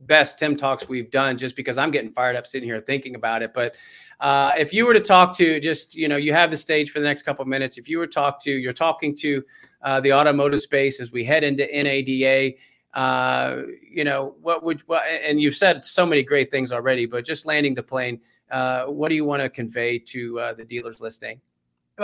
best 0.00 0.38
Tim 0.38 0.56
talks 0.56 0.88
we've 0.88 1.10
done. 1.10 1.36
Just 1.36 1.56
because 1.56 1.78
I'm 1.78 1.90
getting 1.90 2.12
fired 2.12 2.36
up 2.36 2.46
sitting 2.46 2.68
here 2.68 2.80
thinking 2.80 3.14
about 3.14 3.42
it, 3.42 3.52
but 3.52 3.74
uh, 4.20 4.52
if 4.58 4.72
you 4.72 4.84
were 4.86 4.94
to 4.94 5.00
talk 5.00 5.36
to 5.36 5.60
just, 5.60 5.94
you 5.94 6.08
know, 6.08 6.16
you 6.16 6.32
have 6.32 6.50
the 6.50 6.56
stage 6.56 6.90
for 6.90 6.98
the 6.98 7.06
next 7.06 7.22
couple 7.22 7.42
of 7.42 7.48
minutes. 7.48 7.78
If 7.78 7.88
you 7.88 7.98
were 7.98 8.06
to 8.06 8.12
talk 8.12 8.42
to, 8.42 8.50
you're 8.50 8.72
talking 8.72 9.14
to 9.16 9.44
uh, 9.82 10.00
the 10.00 10.12
automotive 10.12 10.60
space 10.60 11.00
as 11.00 11.12
we 11.12 11.24
head 11.24 11.44
into 11.44 11.64
NADA. 11.66 12.56
Uh, 12.94 13.62
you 13.88 14.02
know, 14.02 14.34
what 14.40 14.64
would, 14.64 14.80
what, 14.88 15.04
and 15.06 15.40
you've 15.40 15.54
said 15.54 15.84
so 15.84 16.04
many 16.04 16.22
great 16.22 16.50
things 16.50 16.72
already, 16.72 17.06
but 17.06 17.24
just 17.24 17.46
landing 17.46 17.74
the 17.74 17.82
plane, 17.82 18.20
uh, 18.50 18.86
what 18.86 19.08
do 19.08 19.14
you 19.14 19.24
want 19.24 19.40
to 19.40 19.48
convey 19.48 19.98
to 19.98 20.40
uh, 20.40 20.52
the 20.54 20.64
dealers 20.64 21.00
listening? 21.00 21.40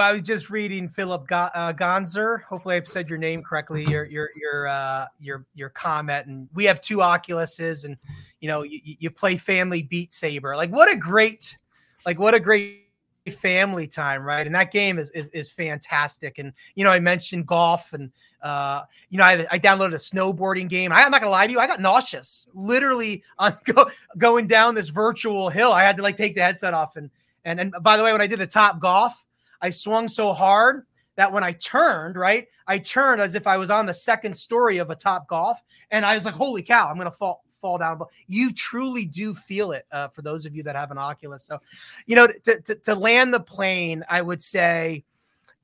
I 0.00 0.12
was 0.12 0.22
just 0.22 0.50
reading 0.50 0.88
Philip 0.88 1.26
uh, 1.30 1.72
Gonzer. 1.72 2.42
Hopefully, 2.42 2.76
I've 2.76 2.88
said 2.88 3.08
your 3.08 3.18
name 3.18 3.42
correctly. 3.42 3.84
Your 3.84 4.04
your 4.06 4.30
your 4.36 4.66
uh, 4.66 5.06
your 5.20 5.46
your 5.54 5.68
comment, 5.68 6.26
and 6.26 6.48
we 6.54 6.64
have 6.64 6.80
two 6.80 6.98
Oculuses, 6.98 7.84
and 7.84 7.96
you 8.40 8.48
know 8.48 8.62
you, 8.62 8.80
you 8.82 9.10
play 9.10 9.36
family 9.36 9.82
Beat 9.82 10.12
Saber. 10.12 10.56
Like 10.56 10.70
what 10.70 10.90
a 10.90 10.96
great, 10.96 11.56
like 12.04 12.18
what 12.18 12.34
a 12.34 12.40
great 12.40 12.84
family 13.32 13.86
time, 13.86 14.22
right? 14.24 14.46
And 14.46 14.54
that 14.54 14.72
game 14.72 14.98
is, 14.98 15.10
is 15.10 15.28
is, 15.28 15.50
fantastic. 15.50 16.38
And 16.38 16.52
you 16.74 16.84
know, 16.84 16.90
I 16.90 16.98
mentioned 16.98 17.46
golf, 17.46 17.92
and 17.92 18.10
uh, 18.42 18.82
you 19.10 19.18
know, 19.18 19.24
I, 19.24 19.46
I 19.50 19.58
downloaded 19.58 19.94
a 19.94 19.98
snowboarding 19.98 20.68
game. 20.68 20.92
I, 20.92 21.02
am 21.02 21.10
not 21.10 21.20
gonna 21.20 21.30
lie 21.30 21.46
to 21.46 21.52
you, 21.52 21.60
I 21.60 21.66
got 21.66 21.80
nauseous, 21.80 22.48
literally 22.52 23.22
on 23.38 23.56
go, 23.64 23.88
going 24.18 24.46
down 24.46 24.74
this 24.74 24.88
virtual 24.88 25.48
hill. 25.50 25.72
I 25.72 25.82
had 25.82 25.96
to 25.96 26.02
like 26.02 26.16
take 26.16 26.34
the 26.34 26.42
headset 26.42 26.74
off, 26.74 26.96
and 26.96 27.10
and 27.44 27.60
and 27.60 27.74
by 27.80 27.96
the 27.96 28.02
way, 28.02 28.12
when 28.12 28.20
I 28.20 28.26
did 28.26 28.40
the 28.40 28.46
top 28.46 28.80
golf, 28.80 29.24
I 29.60 29.70
swung 29.70 30.08
so 30.08 30.32
hard 30.32 30.86
that 31.16 31.32
when 31.32 31.44
I 31.44 31.52
turned, 31.52 32.16
right, 32.16 32.46
I 32.66 32.78
turned 32.78 33.20
as 33.20 33.34
if 33.34 33.46
I 33.46 33.56
was 33.56 33.70
on 33.70 33.86
the 33.86 33.94
second 33.94 34.36
story 34.36 34.78
of 34.78 34.90
a 34.90 34.96
Topgolf, 34.96 35.56
and 35.90 36.04
I 36.04 36.14
was 36.14 36.24
like, 36.24 36.34
"Holy 36.34 36.62
cow, 36.62 36.88
I'm 36.88 36.96
gonna 36.96 37.10
fall 37.10 37.44
fall 37.60 37.78
down." 37.78 37.98
But 37.98 38.08
you 38.26 38.52
truly 38.52 39.06
do 39.06 39.34
feel 39.34 39.72
it 39.72 39.86
uh, 39.92 40.08
for 40.08 40.22
those 40.22 40.46
of 40.46 40.54
you 40.54 40.62
that 40.64 40.76
have 40.76 40.90
an 40.90 40.98
Oculus. 40.98 41.44
So, 41.44 41.60
you 42.06 42.16
know, 42.16 42.26
to, 42.26 42.60
to, 42.62 42.74
to 42.74 42.94
land 42.94 43.32
the 43.32 43.40
plane, 43.40 44.02
I 44.08 44.22
would 44.22 44.42
say, 44.42 45.04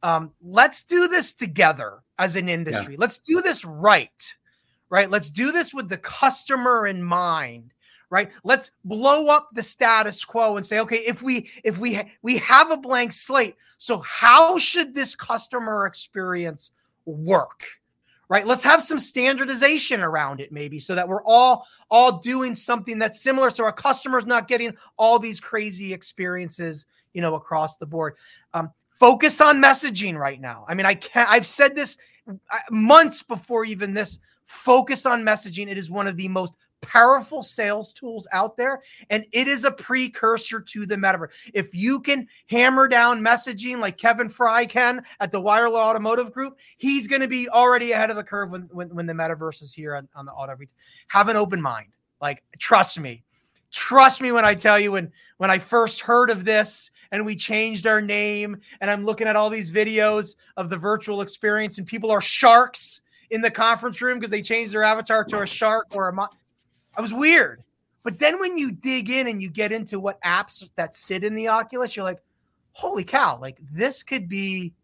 um, 0.02 0.30
let's 0.40 0.82
do 0.82 1.08
this 1.08 1.32
together 1.32 2.00
as 2.18 2.36
an 2.36 2.48
industry. 2.48 2.94
Yeah. 2.94 3.00
Let's 3.00 3.18
do 3.18 3.40
this 3.40 3.64
right, 3.64 4.34
right? 4.88 5.10
Let's 5.10 5.30
do 5.30 5.52
this 5.52 5.74
with 5.74 5.88
the 5.88 5.98
customer 5.98 6.86
in 6.86 7.02
mind 7.02 7.72
right? 8.10 8.30
Let's 8.44 8.72
blow 8.84 9.26
up 9.26 9.48
the 9.54 9.62
status 9.62 10.24
quo 10.24 10.56
and 10.56 10.66
say 10.66 10.80
okay 10.80 10.98
if 10.98 11.22
we 11.22 11.48
if 11.64 11.78
we 11.78 12.00
we 12.22 12.36
have 12.38 12.70
a 12.70 12.76
blank 12.76 13.12
slate 13.12 13.56
so 13.78 14.00
how 14.00 14.58
should 14.58 14.94
this 14.94 15.14
customer 15.14 15.86
experience 15.86 16.72
work 17.06 17.64
right? 18.28 18.46
Let's 18.46 18.62
have 18.62 18.80
some 18.80 19.00
standardization 19.00 20.02
around 20.02 20.40
it 20.40 20.52
maybe 20.52 20.78
so 20.78 20.94
that 20.94 21.08
we're 21.08 21.24
all 21.24 21.66
all 21.90 22.18
doing 22.18 22.54
something 22.54 22.98
that's 22.98 23.20
similar 23.20 23.50
so 23.50 23.64
our 23.64 23.72
customers 23.72 24.26
not 24.26 24.46
getting 24.46 24.74
all 24.96 25.18
these 25.18 25.40
crazy 25.40 25.92
experiences 25.92 26.86
you 27.12 27.22
know 27.22 27.34
across 27.34 27.76
the 27.76 27.86
board. 27.86 28.16
Um, 28.54 28.70
focus 28.90 29.40
on 29.40 29.60
messaging 29.60 30.16
right 30.16 30.40
now. 30.40 30.64
I 30.68 30.74
mean 30.74 30.86
i 30.86 30.94
can't 30.94 31.28
i've 31.30 31.46
said 31.46 31.74
this 31.74 31.96
uh, 32.28 32.58
months 32.70 33.22
before 33.22 33.64
even 33.64 33.94
this. 33.94 34.18
Focus 34.44 35.06
on 35.06 35.22
messaging. 35.22 35.68
It 35.68 35.78
is 35.78 35.90
one 35.90 36.06
of 36.06 36.16
the 36.16 36.28
most 36.28 36.54
powerful 36.82 37.42
sales 37.42 37.92
tools 37.92 38.28
out 38.32 38.56
there 38.56 38.82
and 39.10 39.26
it 39.32 39.48
is 39.48 39.64
a 39.64 39.70
precursor 39.70 40.60
to 40.60 40.86
the 40.86 40.96
metaverse. 40.96 41.30
If 41.52 41.74
you 41.74 42.00
can 42.00 42.26
hammer 42.48 42.88
down 42.88 43.20
messaging 43.20 43.78
like 43.78 43.98
kevin 43.98 44.28
fry 44.28 44.66
can 44.66 45.02
at 45.20 45.30
the 45.30 45.40
wireless 45.40 45.80
automotive 45.80 46.32
group 46.32 46.58
he's 46.76 47.06
going 47.06 47.22
to 47.22 47.28
be 47.28 47.48
already 47.48 47.92
ahead 47.92 48.10
of 48.10 48.16
the 48.16 48.24
curve 48.24 48.50
when, 48.50 48.62
when, 48.72 48.88
when 48.94 49.06
the 49.06 49.12
metaverse 49.12 49.62
is 49.62 49.72
here 49.72 49.96
on, 49.96 50.08
on 50.14 50.26
the 50.26 50.32
auto 50.32 50.50
have 51.08 51.28
an 51.28 51.36
open 51.36 51.60
mind. 51.60 51.88
Like 52.20 52.42
trust 52.58 52.98
me. 52.98 53.22
Trust 53.72 54.20
me 54.20 54.32
when 54.32 54.44
i 54.44 54.52
tell 54.52 54.80
you 54.80 54.90
when 54.92 55.12
when 55.36 55.48
i 55.48 55.56
first 55.56 56.00
heard 56.00 56.28
of 56.28 56.44
this 56.44 56.90
and 57.12 57.24
we 57.24 57.36
changed 57.36 57.86
our 57.86 58.00
name 58.00 58.56
and 58.80 58.90
i'm 58.90 59.04
looking 59.04 59.28
at 59.28 59.36
all 59.36 59.48
these 59.48 59.70
videos 59.70 60.34
of 60.56 60.70
the 60.70 60.76
virtual 60.76 61.20
experience 61.20 61.78
and 61.78 61.86
people 61.86 62.10
are 62.10 62.20
sharks 62.20 63.00
in 63.30 63.40
the 63.40 63.50
conference 63.50 64.02
room 64.02 64.18
because 64.18 64.30
they 64.30 64.42
changed 64.42 64.72
their 64.72 64.82
avatar 64.82 65.22
to 65.22 65.42
a 65.42 65.46
shark 65.46 65.86
or 65.94 66.08
a 66.08 66.12
mo- 66.12 66.26
I 67.00 67.02
was 67.02 67.14
weird. 67.14 67.64
But 68.02 68.18
then 68.18 68.38
when 68.38 68.58
you 68.58 68.72
dig 68.72 69.08
in 69.08 69.26
and 69.26 69.40
you 69.40 69.48
get 69.48 69.72
into 69.72 69.98
what 69.98 70.20
apps 70.20 70.68
that 70.76 70.94
sit 70.94 71.24
in 71.24 71.34
the 71.34 71.48
Oculus, 71.48 71.96
you're 71.96 72.04
like, 72.04 72.22
holy 72.72 73.04
cow, 73.04 73.38
like 73.40 73.56
this 73.72 74.02
could 74.02 74.28
be 74.28 74.74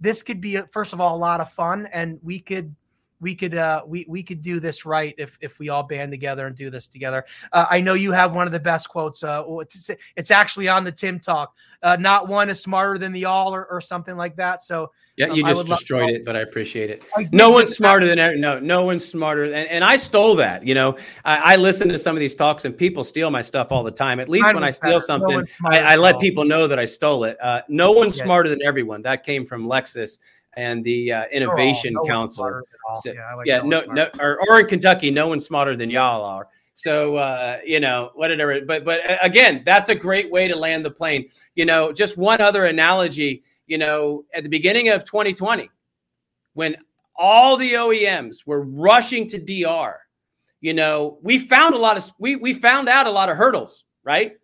this 0.00 0.22
could 0.22 0.40
be 0.40 0.58
uh, 0.58 0.64
first 0.70 0.92
of 0.92 1.00
all 1.00 1.16
a 1.16 1.18
lot 1.18 1.40
of 1.40 1.50
fun 1.50 1.88
and 1.92 2.20
we 2.22 2.38
could 2.38 2.72
we 3.20 3.34
could 3.34 3.54
uh 3.54 3.82
we 3.86 4.04
we 4.08 4.22
could 4.22 4.40
do 4.40 4.60
this 4.60 4.84
right 4.84 5.14
if 5.18 5.36
if 5.40 5.58
we 5.58 5.68
all 5.68 5.82
band 5.82 6.12
together 6.12 6.46
and 6.46 6.56
do 6.56 6.70
this 6.70 6.88
together 6.88 7.24
uh, 7.52 7.66
i 7.70 7.80
know 7.80 7.94
you 7.94 8.12
have 8.12 8.34
one 8.34 8.46
of 8.46 8.52
the 8.52 8.60
best 8.60 8.88
quotes 8.88 9.22
uh 9.22 9.42
it's, 9.60 9.90
it's 10.16 10.30
actually 10.30 10.68
on 10.68 10.84
the 10.84 10.92
tim 10.92 11.18
talk 11.18 11.56
uh 11.82 11.96
not 11.98 12.28
one 12.28 12.48
is 12.48 12.60
smarter 12.60 12.98
than 12.98 13.12
the 13.12 13.24
all 13.24 13.54
or, 13.54 13.66
or 13.66 13.80
something 13.80 14.16
like 14.16 14.36
that 14.36 14.62
so 14.62 14.90
yeah, 15.16 15.32
you 15.32 15.42
um, 15.44 15.54
just 15.54 15.66
destroyed 15.66 16.10
it, 16.10 16.26
but 16.26 16.36
I 16.36 16.40
appreciate 16.40 16.90
it. 16.90 17.02
I 17.16 17.26
no 17.32 17.50
one's 17.50 17.74
smarter 17.74 18.04
than 18.04 18.38
no, 18.38 18.58
no 18.58 18.84
one's 18.84 19.04
smarter, 19.04 19.44
and, 19.44 19.54
and 19.54 19.82
I 19.82 19.96
stole 19.96 20.36
that. 20.36 20.66
You 20.66 20.74
know, 20.74 20.98
I, 21.24 21.54
I, 21.54 21.56
listen 21.56 21.88
to 21.88 21.98
some 21.98 22.14
of 22.14 22.20
these 22.20 22.34
talks, 22.34 22.66
and 22.66 22.76
people 22.76 23.02
steal 23.02 23.30
my 23.30 23.40
stuff 23.40 23.68
all 23.72 23.82
the 23.82 23.90
time. 23.90 24.20
At 24.20 24.28
least 24.28 24.52
when 24.52 24.62
I 24.62 24.70
steal 24.70 25.00
something, 25.00 25.38
no 25.38 25.70
I, 25.70 25.78
I, 25.78 25.96
let 25.96 26.20
people 26.20 26.44
know 26.44 26.68
that 26.68 26.78
I 26.78 26.84
stole 26.84 27.24
it. 27.24 27.38
Uh, 27.40 27.62
no 27.68 27.92
one's 27.92 28.18
yeah. 28.18 28.24
smarter 28.24 28.50
than 28.50 28.62
everyone. 28.62 29.00
That 29.02 29.24
came 29.24 29.46
from 29.46 29.66
Lexus 29.66 30.18
and 30.56 30.84
the 30.84 31.12
uh, 31.12 31.24
Innovation 31.32 31.94
no 31.94 32.04
Council. 32.04 32.62
So, 33.00 33.12
yeah, 33.12 33.34
like 33.34 33.46
yeah 33.46 33.60
no, 33.64 33.82
no, 33.82 34.08
or, 34.18 34.40
or 34.48 34.60
in 34.60 34.66
Kentucky, 34.66 35.10
no 35.10 35.28
one's 35.28 35.44
smarter 35.44 35.76
than 35.76 35.90
y'all 35.90 36.24
are. 36.24 36.48
So 36.74 37.16
uh, 37.16 37.58
you 37.64 37.80
know, 37.80 38.10
whatever. 38.14 38.60
But 38.62 38.84
but 38.84 39.00
again, 39.22 39.62
that's 39.64 39.88
a 39.88 39.94
great 39.94 40.30
way 40.30 40.48
to 40.48 40.56
land 40.56 40.84
the 40.84 40.90
plane. 40.90 41.28
You 41.54 41.66
know, 41.66 41.92
just 41.92 42.16
one 42.16 42.40
other 42.40 42.64
analogy 42.64 43.42
you 43.66 43.78
know, 43.78 44.24
at 44.32 44.42
the 44.42 44.48
beginning 44.48 44.88
of 44.88 45.04
2020, 45.04 45.68
when 46.54 46.76
all 47.16 47.56
the 47.56 47.74
OEMs 47.74 48.46
were 48.46 48.62
rushing 48.62 49.26
to 49.28 49.38
DR, 49.38 49.96
you 50.60 50.74
know, 50.74 51.18
we 51.22 51.38
found 51.38 51.74
a 51.74 51.78
lot 51.78 51.96
of 51.96 52.10
we 52.18 52.36
we 52.36 52.54
found 52.54 52.88
out 52.88 53.06
a 53.06 53.10
lot 53.10 53.28
of 53.28 53.36
hurdles, 53.36 53.84
right? 54.04 54.36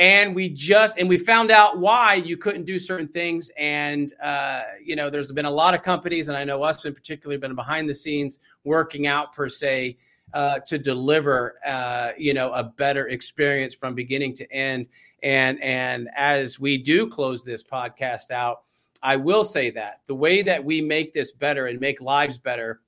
And 0.00 0.34
we 0.34 0.48
just 0.48 0.96
and 0.96 1.06
we 1.06 1.18
found 1.18 1.50
out 1.50 1.78
why 1.78 2.14
you 2.14 2.38
couldn't 2.38 2.64
do 2.64 2.78
certain 2.78 3.06
things. 3.06 3.50
And 3.58 4.10
uh, 4.22 4.62
you 4.82 4.96
know, 4.96 5.10
there's 5.10 5.30
been 5.30 5.44
a 5.44 5.50
lot 5.50 5.74
of 5.74 5.82
companies, 5.82 6.28
and 6.28 6.38
I 6.38 6.42
know 6.42 6.62
us 6.62 6.82
in 6.86 6.94
particular, 6.94 7.36
been 7.36 7.54
behind 7.54 7.86
the 7.86 7.94
scenes 7.94 8.38
working 8.64 9.06
out 9.06 9.34
per 9.34 9.50
se 9.50 9.98
uh, 10.32 10.60
to 10.60 10.78
deliver, 10.78 11.58
uh, 11.66 12.12
you 12.16 12.32
know, 12.32 12.50
a 12.52 12.64
better 12.64 13.08
experience 13.08 13.74
from 13.74 13.94
beginning 13.94 14.32
to 14.36 14.50
end. 14.50 14.88
And 15.22 15.62
and 15.62 16.08
as 16.16 16.58
we 16.58 16.78
do 16.78 17.06
close 17.06 17.44
this 17.44 17.62
podcast 17.62 18.30
out, 18.30 18.62
I 19.02 19.16
will 19.16 19.44
say 19.44 19.68
that 19.72 20.00
the 20.06 20.14
way 20.14 20.40
that 20.40 20.64
we 20.64 20.80
make 20.80 21.12
this 21.12 21.30
better 21.30 21.66
and 21.66 21.78
make 21.78 22.00
lives 22.00 22.38
better 22.38 22.80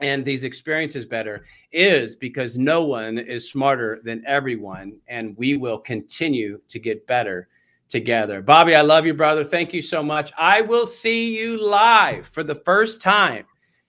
and 0.00 0.24
these 0.24 0.44
experiences 0.44 1.04
better 1.04 1.44
is 1.72 2.14
because 2.14 2.56
no 2.56 2.84
one 2.84 3.18
is 3.18 3.50
smarter 3.50 4.00
than 4.04 4.22
everyone 4.26 4.96
and 5.08 5.36
we 5.36 5.56
will 5.56 5.78
continue 5.78 6.60
to 6.68 6.78
get 6.78 7.06
better 7.06 7.48
together. 7.88 8.42
Bobby, 8.42 8.74
I 8.74 8.82
love 8.82 9.06
you 9.06 9.14
brother. 9.14 9.44
Thank 9.44 9.72
you 9.72 9.82
so 9.82 10.02
much. 10.02 10.32
I 10.38 10.60
will 10.60 10.86
see 10.86 11.38
you 11.38 11.64
live 11.66 12.26
for 12.28 12.44
the 12.44 12.54
first 12.54 13.00
time 13.00 13.44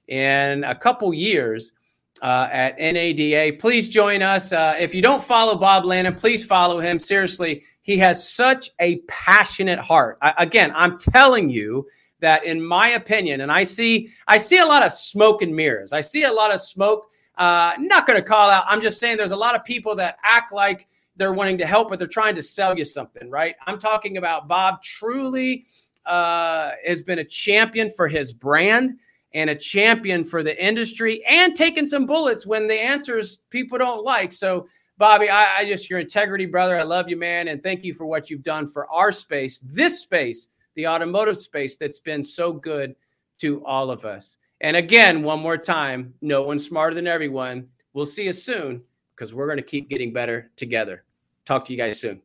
in 0.07 0.63
a 0.63 0.73
couple 0.73 1.13
years 1.13 1.73
uh, 2.21 2.47
at 2.51 2.77
NADA. 2.79 3.57
Please 3.59 3.87
join 3.87 4.21
us. 4.21 4.51
Uh, 4.51 4.75
if 4.79 4.95
you 4.95 5.01
don't 5.01 5.23
follow 5.23 5.55
Bob 5.55 5.85
Lanham, 5.85 6.15
please 6.15 6.43
follow 6.43 6.79
him. 6.79 6.99
Seriously, 6.99 7.63
he 7.81 7.97
has 7.97 8.27
such 8.27 8.71
a 8.79 8.97
passionate 9.07 9.79
heart. 9.79 10.17
I, 10.21 10.33
again, 10.37 10.71
I'm 10.75 10.97
telling 10.97 11.49
you 11.49 11.87
that, 12.19 12.45
in 12.45 12.63
my 12.63 12.89
opinion, 12.89 13.41
and 13.41 13.51
I 13.51 13.63
see, 13.63 14.09
I 14.27 14.37
see 14.37 14.57
a 14.59 14.65
lot 14.65 14.83
of 14.83 14.91
smoke 14.91 15.41
and 15.41 15.55
mirrors. 15.55 15.93
I 15.93 16.01
see 16.01 16.23
a 16.23 16.31
lot 16.31 16.53
of 16.53 16.59
smoke. 16.59 17.05
Uh, 17.37 17.73
not 17.79 18.05
going 18.05 18.19
to 18.19 18.25
call 18.25 18.49
out. 18.49 18.65
I'm 18.67 18.81
just 18.81 18.99
saying 18.99 19.15
there's 19.15 19.31
a 19.31 19.37
lot 19.37 19.55
of 19.55 19.63
people 19.63 19.95
that 19.95 20.17
act 20.23 20.51
like 20.51 20.87
they're 21.15 21.33
wanting 21.33 21.57
to 21.59 21.65
help, 21.65 21.89
but 21.89 21.99
they're 21.99 22.07
trying 22.07 22.35
to 22.35 22.43
sell 22.43 22.77
you 22.77 22.85
something, 22.85 23.29
right? 23.29 23.55
I'm 23.67 23.77
talking 23.77 24.17
about 24.17 24.47
Bob. 24.47 24.81
Truly 24.81 25.65
uh, 26.05 26.71
has 26.85 27.03
been 27.03 27.19
a 27.19 27.23
champion 27.23 27.91
for 27.91 28.07
his 28.07 28.33
brand 28.33 28.97
and 29.33 29.49
a 29.49 29.55
champion 29.55 30.23
for 30.23 30.43
the 30.43 30.65
industry 30.65 31.23
and 31.25 31.55
taking 31.55 31.85
some 31.85 32.05
bullets 32.05 32.47
when 32.47 32.67
the 32.67 32.73
answers 32.73 33.39
people 33.49 33.77
don't 33.77 34.03
like. 34.03 34.33
So, 34.33 34.67
Bobby, 34.97 35.29
I, 35.29 35.59
I, 35.59 35.65
just, 35.65 35.89
your 35.89 35.99
integrity, 35.99 36.45
brother. 36.45 36.77
I 36.77 36.83
love 36.83 37.09
you, 37.09 37.15
man. 37.15 37.47
And 37.47 37.61
thank 37.61 37.85
you 37.85 37.93
for 37.93 38.05
what 38.05 38.29
you've 38.29 38.43
done 38.43 38.67
for 38.67 38.89
our 38.89 39.11
space, 39.11 39.59
this 39.59 40.01
space, 40.01 40.47
the 40.79 40.87
automotive 40.87 41.37
space 41.37 41.75
that's 41.75 41.99
been 41.99 42.23
so 42.23 42.53
good 42.53 42.95
to 43.37 43.61
all 43.65 43.91
of 43.91 44.05
us. 44.05 44.37
And 44.61 44.77
again, 44.77 45.23
one 45.23 45.41
more 45.41 45.57
time, 45.57 46.13
no 46.21 46.41
one's 46.41 46.65
smarter 46.65 46.95
than 46.95 47.05
everyone. 47.05 47.67
We'll 47.91 48.05
see 48.05 48.23
you 48.23 48.31
soon 48.31 48.81
because 49.13 49.33
we're 49.33 49.47
going 49.47 49.57
to 49.57 49.63
keep 49.63 49.89
getting 49.89 50.13
better 50.13 50.51
together. 50.55 51.03
Talk 51.43 51.65
to 51.65 51.73
you 51.73 51.77
guys 51.77 51.99
soon. 51.99 52.21